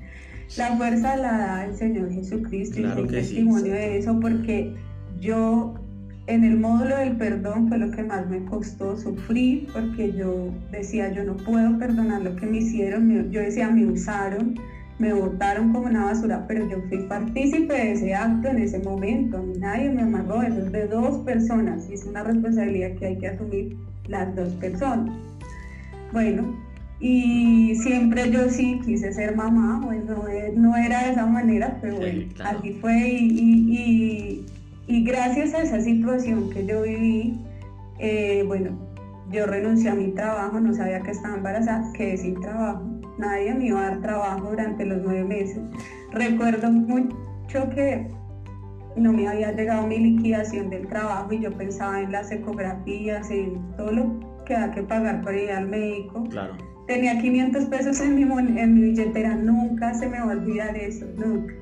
La 0.56 0.76
fuerza 0.76 1.16
la 1.16 1.38
da 1.38 1.64
el 1.64 1.76
Señor 1.76 2.12
Jesucristo 2.12 2.80
y 2.80 2.84
el 2.84 3.06
testimonio 3.06 3.72
de 3.72 3.98
eso 3.98 4.18
porque 4.20 4.74
yo 5.20 5.74
en 6.26 6.44
el 6.44 6.58
módulo 6.58 6.96
del 6.98 7.16
perdón 7.16 7.68
fue 7.68 7.78
lo 7.78 7.90
que 7.90 8.02
más 8.02 8.28
me 8.28 8.44
costó 8.44 8.96
sufrir 8.98 9.68
porque 9.72 10.12
yo 10.12 10.52
decía 10.70 11.12
yo 11.12 11.24
no 11.24 11.36
puedo 11.36 11.78
perdonar 11.78 12.22
lo 12.22 12.36
que 12.36 12.46
me 12.46 12.58
hicieron, 12.58 13.30
yo 13.30 13.40
decía 13.40 13.70
me 13.70 13.86
usaron, 13.86 14.56
me 14.98 15.12
botaron 15.12 15.72
como 15.72 15.86
una 15.86 16.04
basura, 16.04 16.44
pero 16.46 16.68
yo 16.68 16.78
fui 16.88 16.98
partícipe 17.08 17.72
de 17.72 17.92
ese 17.92 18.14
acto 18.14 18.48
en 18.48 18.58
ese 18.58 18.78
momento. 18.78 19.44
nadie 19.58 19.90
me 19.90 20.02
amarró, 20.02 20.42
eso 20.42 20.58
es 20.58 20.72
de 20.72 20.86
dos 20.86 21.18
personas 21.24 21.88
y 21.90 21.94
es 21.94 22.04
una 22.04 22.22
responsabilidad 22.22 22.94
que 22.96 23.06
hay 23.06 23.18
que 23.18 23.28
asumir 23.28 23.76
las 24.08 24.34
dos 24.36 24.52
personas. 24.54 25.14
Bueno, 26.12 26.54
y 27.00 27.74
siempre 27.82 28.30
yo 28.30 28.48
sí 28.48 28.80
quise 28.84 29.12
ser 29.12 29.34
mamá, 29.34 29.80
bueno, 29.84 30.28
eh, 30.28 30.52
no 30.54 30.76
era 30.76 31.04
de 31.04 31.12
esa 31.12 31.26
manera, 31.26 31.78
pero 31.80 31.96
bueno, 31.96 32.22
así 32.44 32.74
fue 32.80 32.96
y, 33.08 34.44
y, 34.86 35.04
gracias 35.04 35.52
a 35.54 35.62
esa 35.62 35.80
situación 35.80 36.50
que 36.50 36.64
yo 36.64 36.82
viví, 36.82 37.40
eh, 37.98 38.44
bueno, 38.46 38.78
yo 39.32 39.46
renuncié 39.46 39.90
a 39.90 39.94
mi 39.94 40.12
trabajo, 40.12 40.60
no 40.60 40.74
sabía 40.74 41.00
que 41.00 41.10
estaba 41.10 41.36
embarazada, 41.36 41.92
quedé 41.92 42.16
sin 42.16 42.40
trabajo 42.40 42.92
nadie 43.18 43.54
me 43.54 43.66
iba 43.66 43.80
a 43.80 43.90
dar 43.90 44.00
trabajo 44.00 44.50
durante 44.50 44.84
los 44.84 44.98
nueve 45.02 45.24
meses. 45.24 45.60
Recuerdo 46.12 46.70
mucho 46.70 47.68
que 47.74 48.08
no 48.96 49.12
me 49.12 49.26
había 49.26 49.52
llegado 49.52 49.86
mi 49.86 49.98
liquidación 49.98 50.70
del 50.70 50.86
trabajo 50.88 51.32
y 51.32 51.40
yo 51.40 51.52
pensaba 51.56 52.00
en 52.00 52.12
las 52.12 52.30
ecografías, 52.30 53.30
en 53.30 53.60
todo 53.76 53.92
lo 53.92 54.44
que 54.44 54.54
hay 54.54 54.70
que 54.72 54.82
pagar 54.82 55.22
para 55.22 55.38
ir 55.38 55.50
al 55.50 55.68
médico. 55.68 56.24
Claro. 56.28 56.54
Tenía 56.86 57.18
500 57.18 57.64
pesos 57.66 58.00
en 58.00 58.16
mi, 58.16 58.22
en 58.22 58.74
mi 58.74 58.80
billetera, 58.80 59.36
nunca 59.36 59.94
se 59.94 60.08
me 60.08 60.18
va 60.18 60.32
a 60.32 60.36
olvidar 60.36 60.76
eso, 60.76 61.06
nunca. 61.16 61.54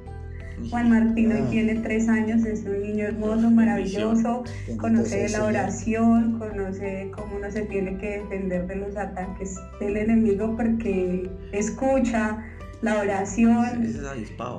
Juan 0.68 0.90
Martín 0.90 1.32
hoy 1.32 1.42
ah. 1.44 1.50
tiene 1.50 1.74
tres 1.76 2.08
años, 2.08 2.44
es 2.44 2.64
un 2.64 2.82
niño 2.82 3.06
hermoso, 3.06 3.50
maravilloso, 3.50 4.44
conoce 4.76 5.28
la 5.30 5.44
oración, 5.44 6.38
conoce 6.38 7.10
cómo 7.14 7.36
uno 7.36 7.50
se 7.50 7.62
tiene 7.62 7.96
que 7.98 8.18
defender 8.18 8.66
de 8.66 8.76
los 8.76 8.96
ataques 8.96 9.56
del 9.80 9.96
enemigo 9.96 10.54
porque 10.56 11.30
escucha 11.52 12.44
la 12.82 12.98
oración. 12.98 13.86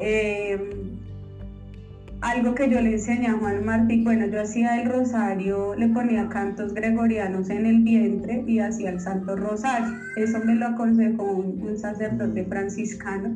Eh, 0.01 0.57
algo 2.21 2.53
que 2.53 2.69
yo 2.69 2.79
le 2.81 2.93
enseñé 2.93 3.27
a 3.27 3.33
Juan 3.33 3.65
Martín, 3.65 4.03
bueno, 4.03 4.27
yo 4.27 4.41
hacía 4.41 4.79
el 4.79 4.89
rosario, 4.89 5.73
le 5.75 5.87
ponía 5.87 6.29
cantos 6.29 6.73
gregorianos 6.73 7.49
en 7.49 7.65
el 7.65 7.79
vientre 7.79 8.43
y 8.45 8.59
hacía 8.59 8.91
el 8.91 8.99
Santo 8.99 9.35
Rosario. 9.35 9.91
Eso 10.15 10.37
me 10.45 10.53
lo 10.55 10.67
aconsejó 10.67 11.23
un 11.23 11.77
sacerdote 11.79 12.45
franciscano. 12.45 13.35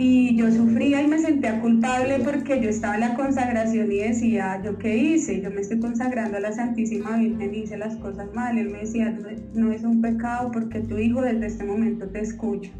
Y 0.00 0.36
yo 0.36 0.48
sufría 0.52 1.02
y 1.02 1.08
me 1.08 1.18
sentía 1.18 1.60
culpable 1.60 2.20
porque 2.20 2.60
yo 2.62 2.70
estaba 2.70 2.94
en 2.94 3.00
la 3.00 3.14
consagración 3.16 3.90
y 3.90 3.98
decía, 3.98 4.62
¿yo 4.62 4.78
qué 4.78 4.96
hice? 4.96 5.40
Yo 5.40 5.50
me 5.50 5.60
estoy 5.60 5.80
consagrando 5.80 6.36
a 6.36 6.40
la 6.40 6.52
Santísima 6.52 7.16
Virgen 7.16 7.52
y 7.52 7.58
hice 7.58 7.76
las 7.76 7.96
cosas 7.96 8.32
mal. 8.32 8.58
Él 8.58 8.70
me 8.70 8.78
decía, 8.78 9.12
no, 9.54 9.72
es 9.72 9.82
un 9.82 10.00
pecado 10.00 10.52
porque 10.52 10.78
tu 10.82 10.98
hijo 10.98 11.20
desde 11.20 11.46
este 11.46 11.64
momento 11.64 12.06
te 12.06 12.20
escucha. 12.20 12.70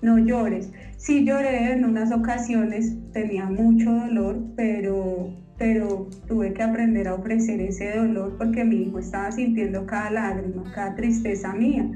No 0.00 0.16
llores. 0.18 0.70
Sí 0.96 1.24
lloré 1.24 1.72
en 1.72 1.84
unas 1.84 2.12
ocasiones, 2.12 2.94
tenía 3.12 3.46
mucho 3.46 3.92
dolor, 3.92 4.38
pero, 4.54 5.34
pero 5.58 6.08
tuve 6.28 6.52
que 6.52 6.62
aprender 6.62 7.08
a 7.08 7.14
ofrecer 7.14 7.60
ese 7.60 7.96
dolor 7.96 8.36
porque 8.38 8.64
mi 8.64 8.76
hijo 8.76 9.00
estaba 9.00 9.32
sintiendo 9.32 9.86
cada 9.86 10.12
lágrima, 10.12 10.70
cada 10.72 10.94
tristeza 10.94 11.52
mía 11.52 11.90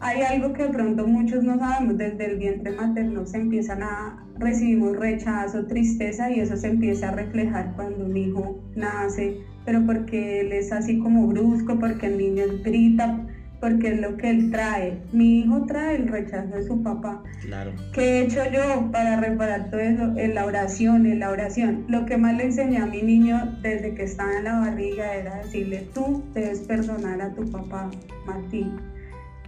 hay 0.00 0.22
algo 0.22 0.52
que 0.52 0.64
de 0.64 0.68
pronto 0.70 1.06
muchos 1.06 1.42
no 1.42 1.58
sabemos, 1.58 1.98
desde 1.98 2.32
el 2.32 2.38
vientre 2.38 2.72
materno 2.72 3.26
se 3.26 3.38
empiezan 3.38 3.82
a 3.82 4.24
recibimos 4.38 4.96
rechazo, 4.96 5.66
tristeza 5.66 6.30
y 6.30 6.40
eso 6.40 6.56
se 6.56 6.68
empieza 6.68 7.08
a 7.08 7.12
reflejar 7.12 7.72
cuando 7.74 8.04
un 8.04 8.16
hijo 8.16 8.60
nace, 8.76 9.38
pero 9.64 9.84
porque 9.84 10.40
él 10.40 10.52
es 10.52 10.72
así 10.72 10.98
como 10.98 11.26
brusco, 11.26 11.78
porque 11.78 12.06
el 12.06 12.18
niño 12.18 12.44
grita, 12.62 13.26
porque 13.60 13.88
es 13.88 14.00
lo 14.00 14.16
que 14.16 14.30
él 14.30 14.52
trae. 14.52 15.02
Mi 15.12 15.40
hijo 15.40 15.66
trae 15.66 15.96
el 15.96 16.06
rechazo 16.06 16.54
de 16.54 16.62
su 16.62 16.80
papá. 16.80 17.24
Claro. 17.42 17.72
¿Qué 17.92 18.20
he 18.20 18.22
hecho 18.22 18.40
yo 18.52 18.88
para 18.92 19.18
reparar 19.18 19.68
todo 19.68 19.80
eso? 19.80 20.16
En 20.16 20.36
la 20.36 20.46
oración, 20.46 21.06
en 21.06 21.18
la 21.18 21.30
oración. 21.30 21.84
Lo 21.88 22.06
que 22.06 22.16
más 22.16 22.36
le 22.36 22.44
enseñé 22.44 22.78
a 22.78 22.86
mi 22.86 23.02
niño 23.02 23.58
desde 23.60 23.94
que 23.94 24.04
estaba 24.04 24.38
en 24.38 24.44
la 24.44 24.60
barriga 24.60 25.12
era 25.12 25.38
decirle, 25.38 25.88
tú 25.92 26.22
debes 26.34 26.60
perdonar 26.60 27.20
a 27.20 27.34
tu 27.34 27.50
papá, 27.50 27.90
Martín 28.26 28.76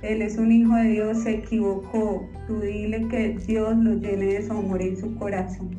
él 0.02 0.22
es 0.22 0.38
un 0.38 0.50
hijo 0.50 0.74
de 0.74 0.90
Dios, 0.90 1.22
se 1.22 1.32
equivocó. 1.32 2.28
Tú 2.46 2.60
dile 2.60 3.06
que 3.08 3.38
Dios 3.46 3.76
lo 3.76 3.94
llene 3.94 4.26
de 4.26 4.46
su 4.46 4.52
amor 4.52 4.82
en 4.82 4.96
su 4.96 5.14
corazón. 5.16 5.70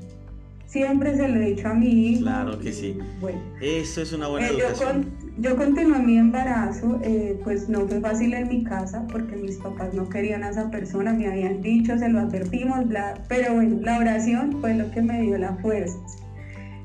Siempre 0.68 1.18
se 1.18 1.28
lo 1.28 1.42
he 1.42 1.54
dicho 1.54 1.68
a 1.68 1.74
mi 1.74 2.12
hijo. 2.12 2.22
Claro 2.22 2.58
que 2.58 2.72
sí. 2.72 2.98
Bueno, 3.20 3.40
eso 3.60 4.02
es 4.02 4.14
una 4.14 4.28
buena 4.30 4.48
eh, 4.48 4.52
educación. 4.52 5.06
Yo, 5.38 5.58
continué 5.58 6.00
mi 6.00 6.18
embarazo, 6.18 7.00
eh, 7.04 7.38
pues 7.44 7.68
no 7.68 7.88
fue 7.88 8.00
fácil 8.00 8.34
en 8.34 8.48
mi 8.48 8.64
casa 8.64 9.06
porque 9.12 9.36
mis 9.36 9.58
papás 9.58 9.94
no 9.94 10.08
querían 10.08 10.44
a 10.44 10.50
esa 10.52 10.70
persona, 10.70 11.14
me 11.14 11.28
habían 11.28 11.62
dicho, 11.62 11.98
se 11.98 12.08
lo 12.08 12.20
advertimos, 12.20 12.88
bla, 12.88 13.16
pero 13.28 13.54
bueno, 13.56 13.80
la 13.82 13.98
oración 13.98 14.58
fue 14.62 14.76
lo 14.76 14.90
que 14.92 15.02
me 15.02 15.22
dio 15.22 15.38
la 15.38 15.56
fuerza. 15.56 15.98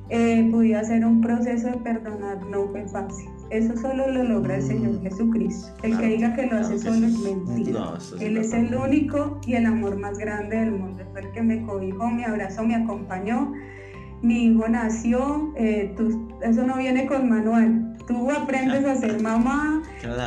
Eh, 0.09 0.49
pude 0.51 0.75
hacer 0.75 1.05
un 1.05 1.21
proceso 1.21 1.69
de 1.69 1.77
perdonar, 1.77 2.45
no 2.47 2.69
fue 2.69 2.89
fácil. 2.89 3.29
Eso 3.51 3.77
solo 3.77 4.09
lo 4.11 4.23
logra 4.25 4.57
el 4.57 4.63
Señor. 4.63 5.01
Jesucristo. 5.03 5.73
El 5.83 5.99
que 5.99 6.07
diga 6.07 6.35
que 6.35 6.47
lo 6.47 6.59
hace 6.59 6.79
solo 6.79 7.07
es 7.07 7.19
mentira. 7.19 7.99
Él 8.21 8.37
es 8.37 8.53
el 8.53 8.75
único 8.75 9.41
y 9.47 9.55
el 9.55 9.67
amor 9.67 9.97
más 9.97 10.19
grande 10.19 10.57
del 10.57 10.73
mundo. 10.73 11.05
Fue 11.13 11.21
el 11.21 11.31
que 11.33 11.43
me 11.43 11.63
cobijó, 11.63 12.11
me 12.11 12.25
abrazó, 12.25 12.65
me 12.65 12.75
acompañó. 12.75 13.53
Mi 14.23 14.47
hijo 14.47 14.67
nació, 14.69 15.53
eh, 15.57 15.95
eso 16.43 16.67
no 16.67 16.77
viene 16.77 17.07
con 17.07 17.29
manual. 17.29 17.97
Tú 18.09 18.31
aprendes 18.31 18.85
a 18.85 18.97
ser 18.97 19.21
mamá. 19.23 19.83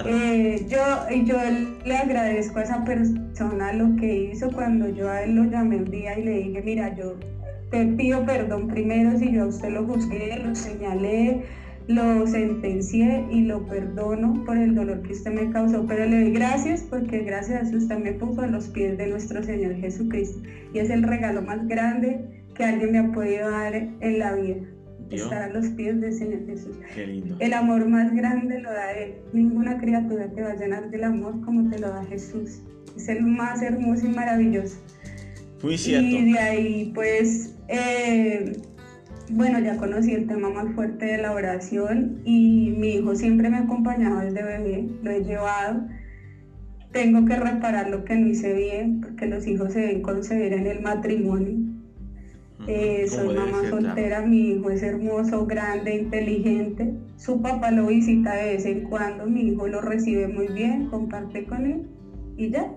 Eh, 0.05 0.65
yo, 0.69 0.79
yo 1.25 1.37
le 1.85 1.97
agradezco 1.97 2.59
a 2.59 2.63
esa 2.63 2.83
persona 2.83 3.73
lo 3.73 3.95
que 3.95 4.31
hizo 4.31 4.51
cuando 4.51 4.89
yo 4.89 5.09
a 5.09 5.23
él 5.23 5.35
lo 5.35 5.45
llamé 5.45 5.77
un 5.77 5.91
día 5.91 6.17
y 6.17 6.23
le 6.23 6.31
dije, 6.43 6.61
mira, 6.61 6.95
yo 6.95 7.15
te 7.71 7.85
pido 7.85 8.25
perdón 8.25 8.67
primero 8.67 9.17
si 9.17 9.31
yo 9.31 9.43
a 9.43 9.47
usted 9.47 9.69
lo 9.69 9.85
juzgué, 9.85 10.41
lo 10.43 10.55
señalé, 10.55 11.43
lo 11.89 12.27
sentencié 12.27 13.25
y 13.31 13.41
lo 13.41 13.65
perdono 13.65 14.43
por 14.45 14.55
el 14.57 14.75
dolor 14.75 15.01
que 15.01 15.13
usted 15.13 15.31
me 15.31 15.51
causó, 15.51 15.87
pero 15.87 16.05
le 16.05 16.21
doy 16.21 16.33
gracias 16.33 16.83
porque 16.87 17.23
gracias 17.23 17.63
a 17.63 17.67
eso 17.67 17.77
usted 17.77 17.97
me 17.97 18.13
puso 18.13 18.41
a 18.41 18.47
los 18.47 18.67
pies 18.67 18.95
de 18.95 19.07
nuestro 19.07 19.41
Señor 19.41 19.75
Jesucristo 19.75 20.39
y 20.71 20.77
es 20.77 20.91
el 20.91 21.01
regalo 21.01 21.41
más 21.41 21.67
grande 21.67 22.19
que 22.53 22.63
alguien 22.63 22.91
me 22.91 22.99
ha 22.99 23.11
podido 23.11 23.49
dar 23.49 23.73
en 23.73 24.19
la 24.19 24.35
vida. 24.35 24.57
Estar 25.09 25.41
a 25.41 25.49
los 25.49 25.65
pies 25.69 25.99
del 25.99 26.13
Señor 26.13 26.45
Jesús. 26.45 26.77
El 27.39 27.53
amor 27.53 27.89
más 27.89 28.13
grande 28.13 28.59
lo 28.59 28.71
da 28.71 28.91
Él. 28.91 29.15
Ninguna 29.33 29.79
criatura 29.79 30.29
te 30.29 30.43
va 30.43 30.51
a 30.51 30.55
llenar 30.55 30.91
del 30.91 31.03
amor 31.03 31.41
como 31.41 31.67
te 31.71 31.79
lo 31.79 31.89
da 31.89 32.05
Jesús. 32.05 32.61
Es 32.95 33.09
el 33.09 33.23
más 33.23 33.63
hermoso 33.63 34.05
y 34.05 34.09
maravilloso. 34.09 34.77
Muy 35.63 35.79
cierto. 35.79 36.05
Y 36.07 36.33
de 36.33 36.39
ahí, 36.39 36.91
pues, 36.93 37.55
eh, 37.67 38.53
bueno, 39.29 39.59
ya 39.59 39.77
conocí 39.77 40.13
el 40.13 40.27
tema 40.27 40.49
más 40.49 40.73
fuerte 40.73 41.05
de 41.05 41.17
la 41.19 41.31
oración 41.31 42.21
y 42.25 42.73
mi 42.77 42.95
hijo 42.95 43.15
siempre 43.15 43.49
me 43.49 43.57
ha 43.57 43.61
acompañado 43.61 44.19
desde 44.19 44.43
bebé, 44.43 44.89
lo 45.03 45.11
he 45.11 45.23
llevado. 45.23 45.83
Tengo 46.91 47.25
que 47.25 47.35
reparar 47.35 47.89
lo 47.89 48.03
que 48.03 48.15
no 48.15 48.27
hice 48.27 48.53
bien, 48.53 49.01
porque 49.01 49.27
los 49.27 49.45
hijos 49.45 49.73
se 49.73 49.79
deben 49.79 50.01
conceder 50.01 50.53
en 50.53 50.65
el 50.65 50.81
matrimonio. 50.81 51.57
Eh, 52.67 53.05
soy 53.07 53.35
mamá 53.35 53.63
soltera, 53.69 54.21
mi 54.21 54.49
hijo 54.51 54.69
es 54.69 54.83
hermoso, 54.83 55.45
grande, 55.45 55.95
inteligente. 55.95 56.93
Su 57.15 57.41
papá 57.41 57.71
lo 57.71 57.87
visita 57.87 58.33
de 58.33 58.53
vez 58.53 58.65
en 58.65 58.83
cuando, 58.83 59.25
mi 59.27 59.41
hijo 59.41 59.67
lo 59.67 59.81
recibe 59.81 60.27
muy 60.27 60.47
bien, 60.47 60.87
comparte 60.87 61.45
con 61.45 61.65
él 61.65 61.87
y 62.37 62.49
ya. 62.49 62.75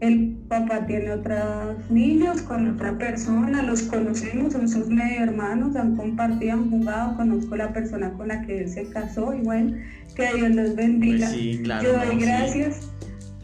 El 0.00 0.36
papá 0.48 0.86
tiene 0.86 1.10
otros 1.12 1.90
niños 1.90 2.42
con 2.42 2.68
otra 2.68 2.98
persona, 2.98 3.62
los 3.62 3.82
conocemos, 3.82 4.52
son 4.52 4.68
sus 4.68 4.88
medio 4.88 5.22
hermanos, 5.22 5.74
han 5.74 5.96
compartido, 5.96 6.52
han 6.52 6.70
jugado, 6.70 7.16
conozco 7.16 7.56
la 7.56 7.72
persona 7.72 8.12
con 8.12 8.28
la 8.28 8.42
que 8.42 8.62
él 8.62 8.68
se 8.68 8.88
casó 8.90 9.32
y 9.34 9.40
bueno, 9.40 9.74
que 10.14 10.34
Dios 10.34 10.50
los 10.50 10.76
bendiga. 10.76 11.28
Pues 11.28 11.82
Yo 11.82 11.92
doy 11.94 12.18
gracias 12.18 12.90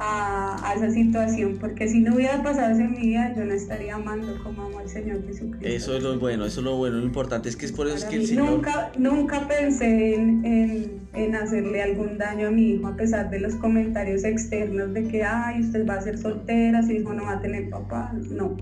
a, 0.02 0.74
esa 0.76 0.90
situación, 0.90 1.58
porque 1.60 1.88
si 1.88 2.00
no 2.00 2.14
hubiera 2.14 2.42
pasado 2.42 2.72
eso 2.72 2.80
en 2.80 2.92
mi 2.92 3.00
vida, 3.08 3.34
yo 3.36 3.44
no 3.44 3.52
estaría 3.52 3.94
amando 3.94 4.42
como 4.42 4.62
amo 4.62 4.78
al 4.80 4.88
Señor 4.88 5.24
Jesucristo. 5.26 5.66
Eso 5.66 5.96
es 5.96 6.02
lo 6.02 6.18
bueno, 6.18 6.44
eso 6.44 6.60
es 6.60 6.64
lo 6.64 6.76
bueno, 6.76 6.96
lo 6.96 7.04
importante 7.04 7.48
es 7.48 7.56
que 7.56 7.66
es 7.66 7.72
por 7.72 7.86
eso 7.86 8.08
que 8.08 8.16
el 8.16 8.26
Señor... 8.26 8.50
Nunca, 8.50 8.90
nunca 8.98 9.46
pensé 9.46 10.14
en, 10.14 11.00
en, 11.14 11.34
hacerle 11.34 11.82
algún 11.82 12.18
daño 12.18 12.48
a 12.48 12.50
mi 12.50 12.72
hijo, 12.72 12.88
a 12.88 12.96
pesar 12.96 13.30
de 13.30 13.40
los 13.40 13.54
comentarios 13.56 14.24
externos 14.24 14.92
de 14.92 15.06
que, 15.06 15.22
ay, 15.22 15.60
usted 15.60 15.86
va 15.86 15.94
a 15.94 16.02
ser 16.02 16.18
soltera, 16.18 16.82
su 16.82 16.92
hijo 16.92 17.12
no 17.12 17.24
va 17.24 17.32
a 17.34 17.40
tener 17.40 17.70
papá, 17.70 18.12
no, 18.30 18.56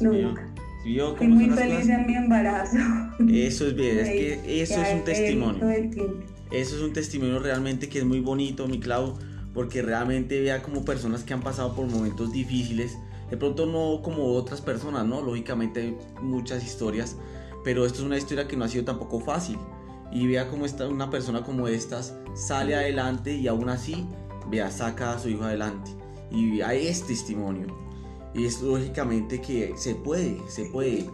nunca. 0.00 0.50
Estoy 0.86 1.28
muy 1.28 1.48
feliz 1.50 1.88
en 1.88 2.06
mi 2.06 2.14
embarazo. 2.14 2.76
Eso 3.32 3.66
es 3.66 3.74
bien, 3.74 3.98
es 3.98 4.08
que 4.44 4.62
eso 4.62 4.82
es 4.82 4.94
un 4.94 5.04
testimonio. 5.04 5.70
Eso 6.50 6.76
es 6.76 6.82
un 6.82 6.92
testimonio 6.92 7.38
realmente 7.38 7.88
que 7.88 7.98
es 7.98 8.04
muy 8.04 8.20
bonito, 8.20 8.68
mi 8.68 8.78
Clau 8.78 9.14
porque 9.54 9.80
realmente 9.82 10.40
vea 10.40 10.62
como 10.62 10.84
personas 10.84 11.22
que 11.22 11.32
han 11.32 11.40
pasado 11.40 11.74
por 11.74 11.86
momentos 11.86 12.32
difíciles, 12.32 12.98
de 13.30 13.36
pronto 13.36 13.66
no 13.66 14.02
como 14.02 14.34
otras 14.34 14.60
personas, 14.60 15.06
¿no? 15.06 15.22
Lógicamente 15.22 15.80
hay 15.80 15.98
muchas 16.20 16.64
historias, 16.64 17.16
pero 17.62 17.86
esto 17.86 18.00
es 18.00 18.04
una 18.04 18.18
historia 18.18 18.48
que 18.48 18.56
no 18.56 18.64
ha 18.64 18.68
sido 18.68 18.84
tampoco 18.84 19.20
fácil. 19.20 19.58
Y 20.12 20.26
vea 20.26 20.48
cómo 20.48 20.66
está 20.66 20.86
una 20.88 21.10
persona 21.10 21.42
como 21.42 21.66
estas 21.66 22.14
sale 22.34 22.74
adelante 22.74 23.34
y 23.34 23.48
aún 23.48 23.68
así, 23.68 24.06
vea, 24.50 24.70
saca 24.70 25.12
a 25.12 25.18
su 25.18 25.28
hijo 25.28 25.44
adelante. 25.44 25.90
Y 26.30 26.60
hay 26.60 26.86
este 26.86 27.08
testimonio. 27.08 27.66
Y 28.34 28.44
es 28.44 28.60
lógicamente 28.60 29.40
que 29.40 29.72
se 29.76 29.94
puede, 29.94 30.38
se 30.48 30.66
puede. 30.66 31.08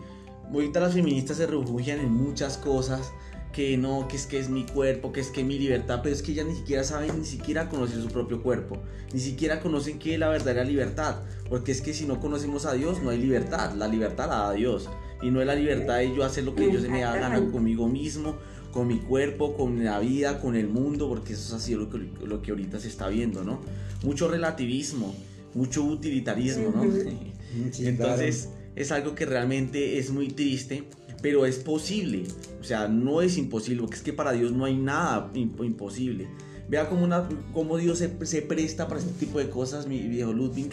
Ahorita 0.53 0.81
las 0.81 0.94
feministas 0.94 1.37
se 1.37 1.46
refugian 1.46 2.00
en 2.00 2.12
muchas 2.12 2.57
cosas, 2.59 3.12
que 3.52 3.76
no, 3.76 4.06
que 4.08 4.16
es 4.16 4.26
que 4.26 4.38
es 4.38 4.48
mi 4.48 4.64
cuerpo, 4.64 5.12
que 5.12 5.20
es 5.20 5.28
que 5.28 5.40
es 5.40 5.46
mi 5.46 5.58
libertad, 5.58 6.00
pero 6.02 6.14
es 6.14 6.22
que 6.22 6.34
ya 6.34 6.44
ni 6.44 6.54
siquiera 6.54 6.84
saben, 6.84 7.18
ni 7.18 7.26
siquiera 7.26 7.68
conocen 7.68 8.02
su 8.02 8.08
propio 8.08 8.42
cuerpo, 8.42 8.78
ni 9.12 9.20
siquiera 9.20 9.60
conocen 9.60 9.98
qué 9.98 10.14
es 10.14 10.20
la 10.20 10.28
verdadera 10.28 10.64
libertad, 10.64 11.16
porque 11.48 11.72
es 11.72 11.80
que 11.80 11.92
si 11.92 12.06
no 12.06 12.20
conocemos 12.20 12.64
a 12.66 12.74
Dios 12.74 13.02
no 13.02 13.10
hay 13.10 13.18
libertad, 13.18 13.74
la 13.74 13.88
libertad 13.88 14.28
la 14.28 14.38
da 14.38 14.52
Dios, 14.52 14.88
y 15.22 15.30
no 15.30 15.40
es 15.40 15.46
la 15.46 15.54
libertad 15.54 15.96
de 15.96 16.14
yo 16.14 16.24
hacer 16.24 16.44
lo 16.44 16.54
que 16.54 16.68
Dios 16.68 16.88
me 16.88 17.00
da 17.00 17.16
gana 17.16 17.40
conmigo 17.50 17.88
mismo, 17.88 18.36
con 18.72 18.86
mi 18.86 18.98
cuerpo, 19.00 19.56
con 19.56 19.84
la 19.84 19.98
vida, 19.98 20.40
con 20.40 20.54
el 20.54 20.68
mundo, 20.68 21.08
porque 21.08 21.32
eso 21.32 21.56
es 21.56 21.62
así 21.62 21.74
lo 21.74 21.90
que, 21.90 21.98
lo 22.24 22.40
que 22.40 22.52
ahorita 22.52 22.78
se 22.78 22.86
está 22.86 23.08
viendo, 23.08 23.42
¿no? 23.42 23.60
Mucho 24.04 24.28
relativismo, 24.28 25.14
mucho 25.54 25.82
utilitarismo, 25.82 26.72
¿no? 26.74 26.84
Entonces 27.80 28.50
es 28.76 28.92
algo 28.92 29.16
que 29.16 29.26
realmente 29.26 29.98
es 29.98 30.10
muy 30.10 30.28
triste 30.28 30.84
pero 31.22 31.46
es 31.46 31.56
posible. 31.56 32.24
O 32.61 32.64
sea, 32.64 32.88
no 32.88 33.22
es 33.22 33.37
imposible, 33.37 33.83
porque 33.83 33.96
es 33.96 34.02
que 34.02 34.12
para 34.12 34.33
Dios 34.33 34.52
no 34.52 34.64
hay 34.64 34.76
nada 34.76 35.30
imposible. 35.35 36.28
Vea 36.68 36.88
cómo, 36.88 37.04
una, 37.04 37.28
cómo 37.52 37.76
Dios 37.78 37.98
se, 37.98 38.26
se, 38.26 38.42
presta 38.42 38.87
para 38.87 39.00
este 39.00 39.12
tipo 39.12 39.38
de 39.38 39.50
cosas, 39.50 39.87
mi 39.87 40.00
viejo 40.06 40.33
Ludwig, 40.33 40.70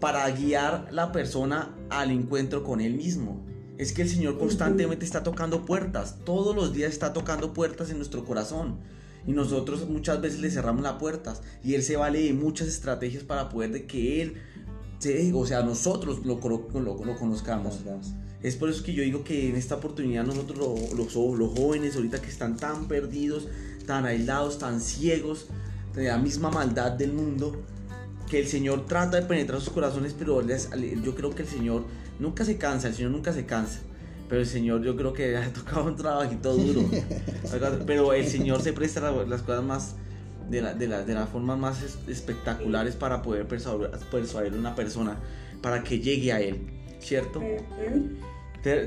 para 0.00 0.28
guiar 0.30 0.88
la 0.90 1.12
persona 1.12 1.74
al 1.88 2.10
encuentro 2.10 2.64
con 2.64 2.80
Él 2.80 2.94
mismo. 2.94 3.44
Es 3.78 3.92
que 3.92 4.02
el 4.02 4.08
Señor 4.08 4.38
constantemente 4.38 5.04
está 5.04 5.22
tocando 5.22 5.64
puertas, 5.64 6.18
todos 6.24 6.54
los 6.54 6.72
días 6.72 6.92
está 6.92 7.12
tocando 7.12 7.52
puertas 7.52 7.90
en 7.90 7.98
nuestro 7.98 8.24
corazón. 8.24 8.78
Y 9.26 9.32
nosotros 9.32 9.88
muchas 9.88 10.20
veces 10.20 10.40
le 10.40 10.50
cerramos 10.50 10.82
las 10.82 10.94
puertas 10.94 11.42
y 11.62 11.74
Él 11.74 11.82
se 11.82 11.96
vale 11.96 12.20
de 12.22 12.32
muchas 12.34 12.68
estrategias 12.68 13.24
para 13.24 13.48
poder 13.48 13.72
de 13.72 13.86
que 13.86 14.20
Él, 14.22 14.34
o 15.32 15.46
sea, 15.46 15.62
nosotros 15.62 16.24
lo 16.24 16.40
conozcamos. 16.40 17.80
Es 18.44 18.56
por 18.56 18.68
eso 18.68 18.84
que 18.84 18.92
yo 18.92 19.02
digo 19.02 19.24
que 19.24 19.48
en 19.48 19.56
esta 19.56 19.76
oportunidad 19.76 20.22
nosotros 20.22 20.58
los, 20.94 21.14
los, 21.14 21.58
jóvenes 21.58 21.96
ahorita 21.96 22.20
que 22.20 22.28
están 22.28 22.58
tan 22.58 22.88
perdidos, 22.88 23.48
tan 23.86 24.04
aislados, 24.04 24.58
tan 24.58 24.82
ciegos 24.82 25.46
de 25.94 26.04
la 26.04 26.18
misma 26.18 26.50
maldad 26.50 26.92
del 26.92 27.14
mundo, 27.14 27.56
que 28.28 28.38
el 28.40 28.46
Señor 28.46 28.84
trata 28.84 29.18
de 29.18 29.26
penetrar 29.26 29.62
sus 29.62 29.72
corazones, 29.72 30.14
pero 30.18 30.42
yo 30.46 31.14
creo 31.14 31.34
que 31.34 31.40
el 31.40 31.48
Señor 31.48 31.84
nunca 32.18 32.44
se 32.44 32.58
cansa, 32.58 32.88
el 32.88 32.94
Señor 32.94 33.12
nunca 33.12 33.32
se 33.32 33.46
cansa. 33.46 33.80
Pero 34.28 34.42
el 34.42 34.46
Señor 34.46 34.82
yo 34.82 34.94
creo 34.94 35.14
que 35.14 35.34
ha 35.38 35.50
tocado 35.50 35.86
un 35.86 35.96
trabajito 35.96 36.54
duro. 36.54 36.82
pero 37.86 38.12
el 38.12 38.26
Señor 38.26 38.60
se 38.60 38.74
presta 38.74 39.10
las 39.26 39.40
cosas 39.40 39.64
más 39.64 39.94
de, 40.50 40.60
la, 40.60 40.74
de, 40.74 40.86
de 40.86 41.14
las 41.14 41.30
formas 41.30 41.58
más 41.58 41.82
espectaculares 42.08 42.94
para 42.94 43.22
poder 43.22 43.48
persuadir, 43.48 43.88
persuadir 44.10 44.52
a 44.52 44.56
una 44.56 44.74
persona 44.74 45.18
para 45.62 45.82
que 45.82 45.98
llegue 45.98 46.30
a 46.30 46.42
Él, 46.42 46.60
¿cierto? 47.00 47.40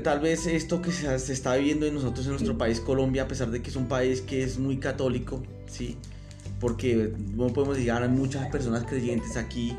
Tal 0.02 0.18
vez 0.18 0.48
esto 0.48 0.82
que 0.82 0.90
se, 0.90 1.14
está 1.32 1.54
viviendo 1.54 1.86
en 1.86 1.94
nosotros 1.94 2.26
en 2.26 2.32
nuestro 2.32 2.58
país, 2.58 2.80
Colombia, 2.80 3.22
a 3.22 3.28
pesar 3.28 3.52
de 3.52 3.62
que 3.62 3.70
es 3.70 3.76
un 3.76 3.86
país 3.86 4.20
que 4.20 4.42
es 4.42 4.58
muy 4.58 4.78
católico, 4.78 5.40
¿sí? 5.66 5.96
Porque 6.58 7.12
no 7.36 7.46
podemos 7.52 7.78
llegar 7.78 8.02
a 8.02 8.08
muchas 8.08 8.48
personas 8.48 8.82
creyentes 8.82 9.36
aquí 9.36 9.76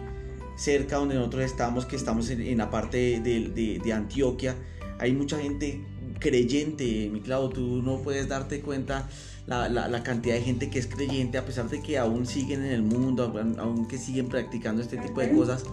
cerca 0.56 0.96
donde 0.96 1.16
nosotros 1.16 1.44
estamos, 1.44 1.86
que 1.86 1.98
estamos 1.98 2.30
en, 2.30 2.58
la 2.58 2.70
parte 2.70 3.20
de, 3.20 3.80
de, 3.84 3.94
Antioquia. 3.94 4.56
Hay 5.00 5.12
mucha 5.12 5.38
gente 5.38 5.82
creyente, 6.20 7.10
mi 7.12 7.20
clavo, 7.20 7.50
tú 7.50 7.82
no 7.82 8.02
puedes 8.02 8.30
darte 8.30 8.62
cuenta 8.62 9.10
la, 9.48 9.68
la, 9.68 9.90
la, 9.90 10.02
cantidad 10.02 10.36
de 10.36 10.42
gente 10.42 10.70
que 10.70 10.80
es 10.80 10.88
creyente, 10.88 11.38
a 11.38 11.46
pesar 11.46 11.70
de 11.70 11.82
que 11.82 11.98
aún 11.98 12.26
siguen 12.26 12.64
en 12.64 12.72
el 12.72 12.84
mundo, 12.84 13.34
aún 13.58 13.86
que 13.90 13.98
siguen 13.98 14.30
practicando 14.30 14.82
este 14.82 14.96
tipo 14.96 15.20
de 15.20 15.32
cosas. 15.34 15.66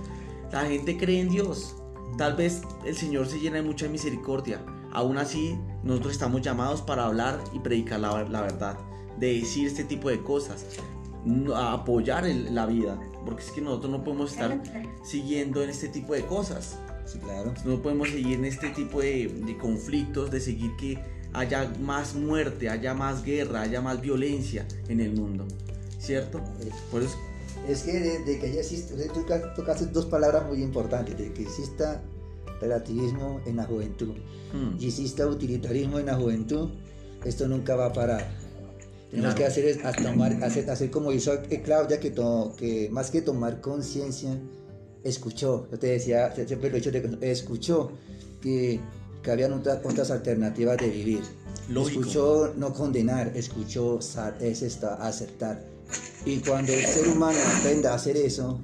La 0.50 0.66
gente 0.66 0.96
cree 0.96 1.20
en 1.20 1.28
Dios, 1.28 1.76
Tal 2.16 2.34
vez 2.34 2.62
el 2.84 2.96
Señor 2.96 3.26
se 3.26 3.38
llena 3.38 3.56
de 3.56 3.62
mucha 3.62 3.88
misericordia. 3.88 4.60
Aún 4.92 5.18
así, 5.18 5.58
nosotros 5.82 6.12
estamos 6.12 6.40
llamados 6.40 6.80
para 6.80 7.04
hablar 7.04 7.42
y 7.52 7.58
predicar 7.58 8.00
la, 8.00 8.14
verdad, 8.14 8.78
de 9.18 9.40
decir 9.40 9.66
este 9.66 9.84
tipo 9.84 10.08
de 10.08 10.22
cosas, 10.22 10.64
a 11.54 11.72
apoyar 11.72 12.24
la 12.24 12.66
vida, 12.66 12.98
porque 13.24 13.42
es 13.42 13.50
que 13.50 13.60
nosotros 13.60 13.90
no 13.90 14.04
podemos 14.04 14.32
estar 14.32 14.62
siguiendo 15.04 15.62
en 15.62 15.70
este 15.70 15.88
tipo 15.88 16.14
de 16.14 16.24
cosas. 16.24 16.78
Sí, 17.04 17.18
claro. 17.18 17.52
No 17.64 17.82
podemos 17.82 18.08
seguir 18.08 18.38
en 18.38 18.46
este 18.46 18.70
tipo 18.70 19.00
de, 19.00 19.56
conflictos, 19.60 20.30
de 20.30 20.40
seguir 20.40 20.74
que 20.76 20.98
haya 21.32 21.70
más 21.80 22.14
muerte, 22.14 22.70
haya 22.70 22.94
más 22.94 23.22
guerra, 23.22 23.62
haya 23.62 23.80
más 23.80 24.00
violencia 24.00 24.66
en 24.88 25.00
el 25.00 25.12
mundo. 25.12 25.46
¿Cierto? 25.98 26.40
Por 26.90 27.02
eso 27.02 27.16
es 27.68 27.82
que 27.82 27.92
de, 28.20 28.38
que 28.38 28.52
ya 28.52 28.60
existe, 28.60 28.94
tú 29.08 29.24
tocaste 29.56 29.86
dos 29.86 30.06
palabras 30.06 30.46
muy 30.46 30.62
importantes, 30.62 31.18
de 31.18 31.32
que 31.32 31.42
exista 31.42 32.02
relativismo 32.60 33.40
en 33.46 33.56
la 33.56 33.64
juventud 33.64 34.14
hmm. 34.52 34.80
y 34.80 34.86
exista 34.86 35.26
utilitarismo 35.26 35.98
en 35.98 36.06
la 36.06 36.14
juventud, 36.14 36.70
esto 37.24 37.48
nunca 37.48 37.76
va 37.76 37.86
a 37.86 37.92
parar. 37.92 38.26
Tenemos 39.10 39.34
que 39.34 39.44
hacer 39.44 39.64
es 39.66 39.78
tomar, 40.02 40.32
hacer, 40.42 40.68
hacer, 40.68 40.90
como 40.90 41.12
hizo 41.12 41.32
Claudia, 41.64 42.00
que, 42.00 42.12
que 42.56 42.88
más 42.90 43.10
que 43.10 43.22
tomar 43.22 43.60
conciencia, 43.60 44.36
escuchó. 45.04 45.68
Yo 45.70 45.78
te 45.78 45.86
decía, 45.88 46.34
siempre 46.34 46.70
lo 46.70 46.76
he 46.76 46.80
dicho, 46.80 46.90
escuchó 47.20 47.92
que, 48.42 48.80
que 49.22 49.30
habían 49.30 49.52
otras, 49.52 49.78
otras 49.84 50.10
alternativas 50.10 50.76
de 50.78 50.90
vivir. 50.90 51.22
Escuchó 51.68 52.52
no 52.56 52.72
condenar, 52.72 53.32
escuchó 53.36 53.98
es 54.40 54.62
esta, 54.62 54.94
aceptar 54.94 55.75
y 56.24 56.38
cuando 56.38 56.72
el 56.72 56.84
ser 56.84 57.08
humano 57.08 57.38
aprenda 57.58 57.92
a 57.92 57.94
hacer 57.94 58.16
eso, 58.16 58.60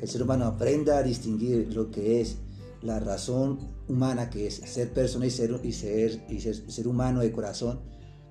el 0.00 0.08
ser 0.08 0.22
humano 0.22 0.44
aprenda 0.44 0.98
a 0.98 1.02
distinguir 1.02 1.72
lo 1.74 1.90
que 1.90 2.20
es 2.20 2.36
la 2.82 3.00
razón 3.00 3.58
humana, 3.88 4.30
que 4.30 4.46
es 4.46 4.54
ser 4.54 4.92
persona 4.92 5.26
y 5.26 5.30
ser, 5.30 5.58
y 5.62 5.72
ser, 5.72 6.24
y 6.28 6.40
ser, 6.40 6.88
humano 6.88 7.20
de 7.20 7.32
corazón, 7.32 7.80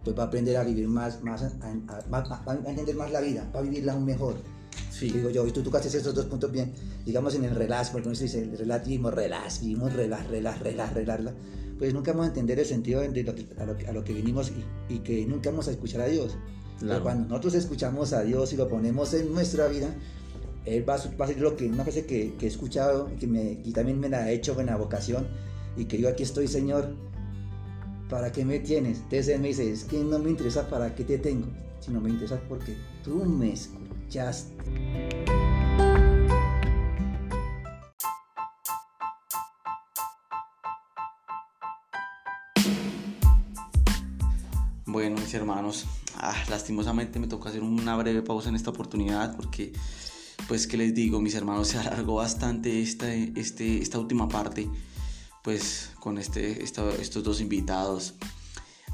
pues 0.04 0.17
va 0.17 0.23
a 0.23 0.25
aprender 0.28 0.58
a 0.58 0.63
vivir 0.63 0.88
más, 0.88 1.23
más, 1.23 1.43
a, 1.43 1.71
entender 2.69 2.95
más 2.95 3.12
la 3.12 3.21
vida, 3.21 3.49
va 3.54 3.60
a 3.60 3.63
vivirla 3.63 3.93
aún 3.93 4.06
mejor. 4.06 4.36
Sí. 4.91 5.10
Digo 5.10 5.30
yo, 5.30 5.45
y 5.45 5.51
tú 5.51 5.62
tocaste 5.62 5.88
esos 5.89 6.13
dos 6.13 6.25
puntos 6.25 6.51
bien, 6.51 6.73
digamos 7.06 7.36
en 7.36 7.45
el 7.45 7.56
relax, 7.56 7.89
porque 7.89 8.10
no 8.10 8.15
se 8.15 8.23
dice 8.23 8.43
el 8.43 8.58
relativismo, 8.58 9.12
relax, 9.12 9.62
vivimos 9.62 9.93
relax, 9.93 10.28
relax, 10.30 10.60
relax, 10.62 10.93
relax, 10.93 11.23
pues 11.78 11.93
nunca 11.93 12.12
vamos 12.12 12.25
a 12.25 12.30
entender 12.30 12.60
el 12.60 12.65
sentido 12.65 13.01
de 13.01 13.23
lo 13.23 13.36
que, 13.36 13.47
a, 13.58 13.91
lo 13.91 14.04
que, 14.04 14.13
vinimos 14.13 14.51
y, 14.89 14.93
y 14.93 14.99
que 14.99 15.25
nunca 15.25 15.49
vamos 15.49 15.67
a 15.67 15.71
escuchar 15.71 16.01
a 16.01 16.06
Dios. 16.06 16.38
Cuando 16.80 17.30
nosotros 17.30 17.56
escuchamos 17.56 18.14
a 18.14 18.22
Dios 18.22 18.52
y 18.54 18.58
lo 18.58 18.68
ponemos 18.68 19.14
en 19.14 19.34
nuestra 19.34 19.68
vida, 19.68 19.96
Él 20.66 20.88
va 20.88 20.96
a, 20.96 21.18
va 21.20 21.28
ser 21.28 21.40
lo 21.40 21.56
que 21.56 21.68
una 21.68 21.84
frase 21.84 22.06
que, 22.06 22.34
que 22.36 22.46
he 22.46 22.50
escuchado 22.50 23.10
y, 23.14 23.18
que 23.18 23.28
me, 23.28 23.60
y 23.64 23.72
también 23.72 24.00
me 24.00 24.10
la 24.10 24.20
ha 24.20 24.32
hecho 24.32 24.60
en 24.60 24.68
la 24.68 24.76
vocación 24.76 25.28
y 25.78 25.86
que 25.86 25.98
yo 25.98 26.10
aquí 26.10 26.24
estoy, 26.24 26.48
Señor, 26.48 26.96
¿para 28.10 28.32
qué 28.32 28.46
me 28.46 28.60
tienes? 28.60 28.98
Entonces 28.98 29.30
él 29.30 29.42
me 29.42 29.50
dice, 29.50 29.72
es 29.72 29.84
que 29.84 30.00
no 30.00 30.20
me 30.20 30.30
interesa 30.30 30.68
para 30.68 30.94
qué 30.96 31.04
te 31.04 31.18
tengo, 31.18 31.48
sino 31.80 32.02
me 32.02 32.10
interesa 32.10 32.40
porque 32.48 32.76
tú 33.04 33.26
me 33.26 33.54
escuchaste. 33.54 35.05
Bueno, 44.96 45.18
mis 45.20 45.34
hermanos, 45.34 45.86
ah, 46.20 46.34
lastimosamente 46.50 47.20
me 47.20 47.28
toca 47.28 47.50
hacer 47.50 47.62
una 47.62 47.98
breve 47.98 48.22
pausa 48.22 48.48
en 48.48 48.56
esta 48.56 48.70
oportunidad 48.70 49.36
porque, 49.36 49.74
pues, 50.48 50.68
¿qué 50.68 50.78
les 50.78 50.96
digo? 50.96 51.20
Mis 51.20 51.36
hermanos, 51.36 51.68
se 51.72 51.80
alargó 51.80 52.16
bastante 52.16 52.82
esta, 52.82 53.14
este, 53.14 53.82
esta 53.82 54.00
última 54.00 54.30
parte, 54.30 54.70
pues, 55.44 55.92
con 56.00 56.18
este, 56.18 56.64
estos 56.64 57.24
dos 57.26 57.42
invitados. 57.42 58.14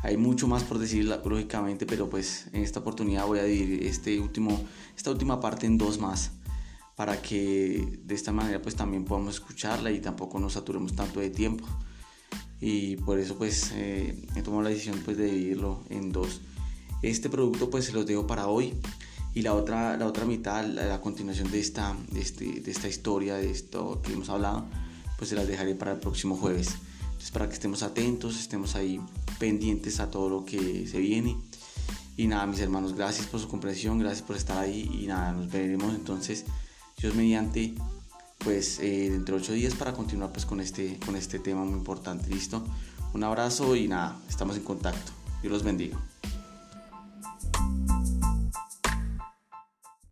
Hay 0.02 0.18
mucho 0.18 0.48
más 0.48 0.64
por 0.64 0.80
decir, 0.80 1.06
lógicamente, 1.06 1.86
pero 1.86 2.10
pues 2.10 2.48
en 2.52 2.64
esta 2.64 2.80
oportunidad 2.80 3.28
voy 3.28 3.38
a 3.38 3.44
dividir 3.44 3.86
este 3.86 4.20
último, 4.20 4.60
esta 4.98 5.12
última 5.12 5.40
parte 5.40 5.68
en 5.68 5.78
dos 5.78 6.00
más 6.00 6.32
para 6.96 7.22
que 7.22 8.00
de 8.04 8.16
esta 8.16 8.32
manera 8.32 8.60
pues 8.60 8.76
también 8.76 9.06
podamos 9.06 9.36
escucharla 9.36 9.92
y 9.92 10.00
tampoco 10.00 10.40
nos 10.40 10.54
saturemos 10.54 10.96
tanto 10.96 11.20
de 11.20 11.30
tiempo 11.30 11.68
y 12.62 12.96
por 12.98 13.20
eso 13.20 13.38
pues 13.38 13.72
eh, 13.74 14.16
he 14.36 14.42
tomado 14.44 14.62
la 14.62 14.70
decisión 14.70 15.02
pues 15.04 15.18
de 15.18 15.26
dividirlo 15.26 15.84
en 15.90 16.12
dos. 16.12 16.42
Este 17.02 17.28
producto 17.30 17.72
pues 17.72 17.86
se 17.86 17.92
los 17.92 18.06
dejo 18.06 18.28
para 18.28 18.48
hoy 18.48 18.76
y 19.34 19.42
la 19.42 19.56
otra, 19.56 19.98
la 19.98 20.06
otra 20.06 20.26
mitad, 20.26 20.64
la, 20.66 21.02
continuación 21.02 21.50
de 21.52 21.60
esta, 21.60 21.98
de, 22.12 22.22
este, 22.22 22.62
de 22.62 22.72
esta 22.72 22.88
historia, 22.88 23.36
de 23.36 23.50
esto 23.50 24.02
que 24.04 24.14
hemos 24.14 24.30
hablado, 24.30 24.68
pues 25.18 25.30
se 25.30 25.36
las 25.36 25.48
dejaré 25.48 25.74
para 25.74 25.94
el 25.94 26.00
próximo 26.00 26.38
jueves. 26.38 26.76
Entonces 27.06 27.32
para 27.32 27.48
que 27.48 27.54
estemos 27.54 27.82
atentos, 27.82 28.40
estemos 28.40 28.76
ahí 28.76 29.02
pendientes 29.40 30.00
a 30.00 30.12
todo 30.12 30.30
lo 30.30 30.46
que 30.46 30.88
se 30.88 31.00
viene. 31.00 31.38
Y 32.18 32.28
nada, 32.28 32.46
mis 32.46 32.60
hermanos, 32.60 32.94
gracias 32.94 33.26
por 33.26 33.40
su 33.40 33.48
comprensión, 33.48 33.98
gracias 33.98 34.22
por 34.22 34.36
estar 34.36 34.60
ahí 34.60 34.88
y 35.02 35.08
nada, 35.08 35.32
nos 35.32 35.50
veremos 35.50 35.96
entonces, 35.96 36.46
Dios 37.00 37.16
mediante, 37.16 37.74
pues 38.44 38.80
eh, 38.80 39.10
dentro 39.12 39.36
de 39.36 39.42
ocho 39.42 39.54
días 39.54 39.76
para 39.76 39.94
continuar 39.94 40.32
pues 40.32 40.46
con 40.46 40.60
este, 40.60 40.98
con 41.06 41.16
este 41.16 41.40
tema 41.40 41.64
muy 41.64 41.78
importante. 41.78 42.30
¿Listo? 42.30 42.64
Un 43.14 43.24
abrazo 43.24 43.76
y 43.76 43.88
nada, 43.88 44.20
estamos 44.30 44.58
en 44.58 44.64
contacto. 44.64 45.12
Dios 45.42 45.52
los 45.52 45.64
bendiga. 45.64 46.00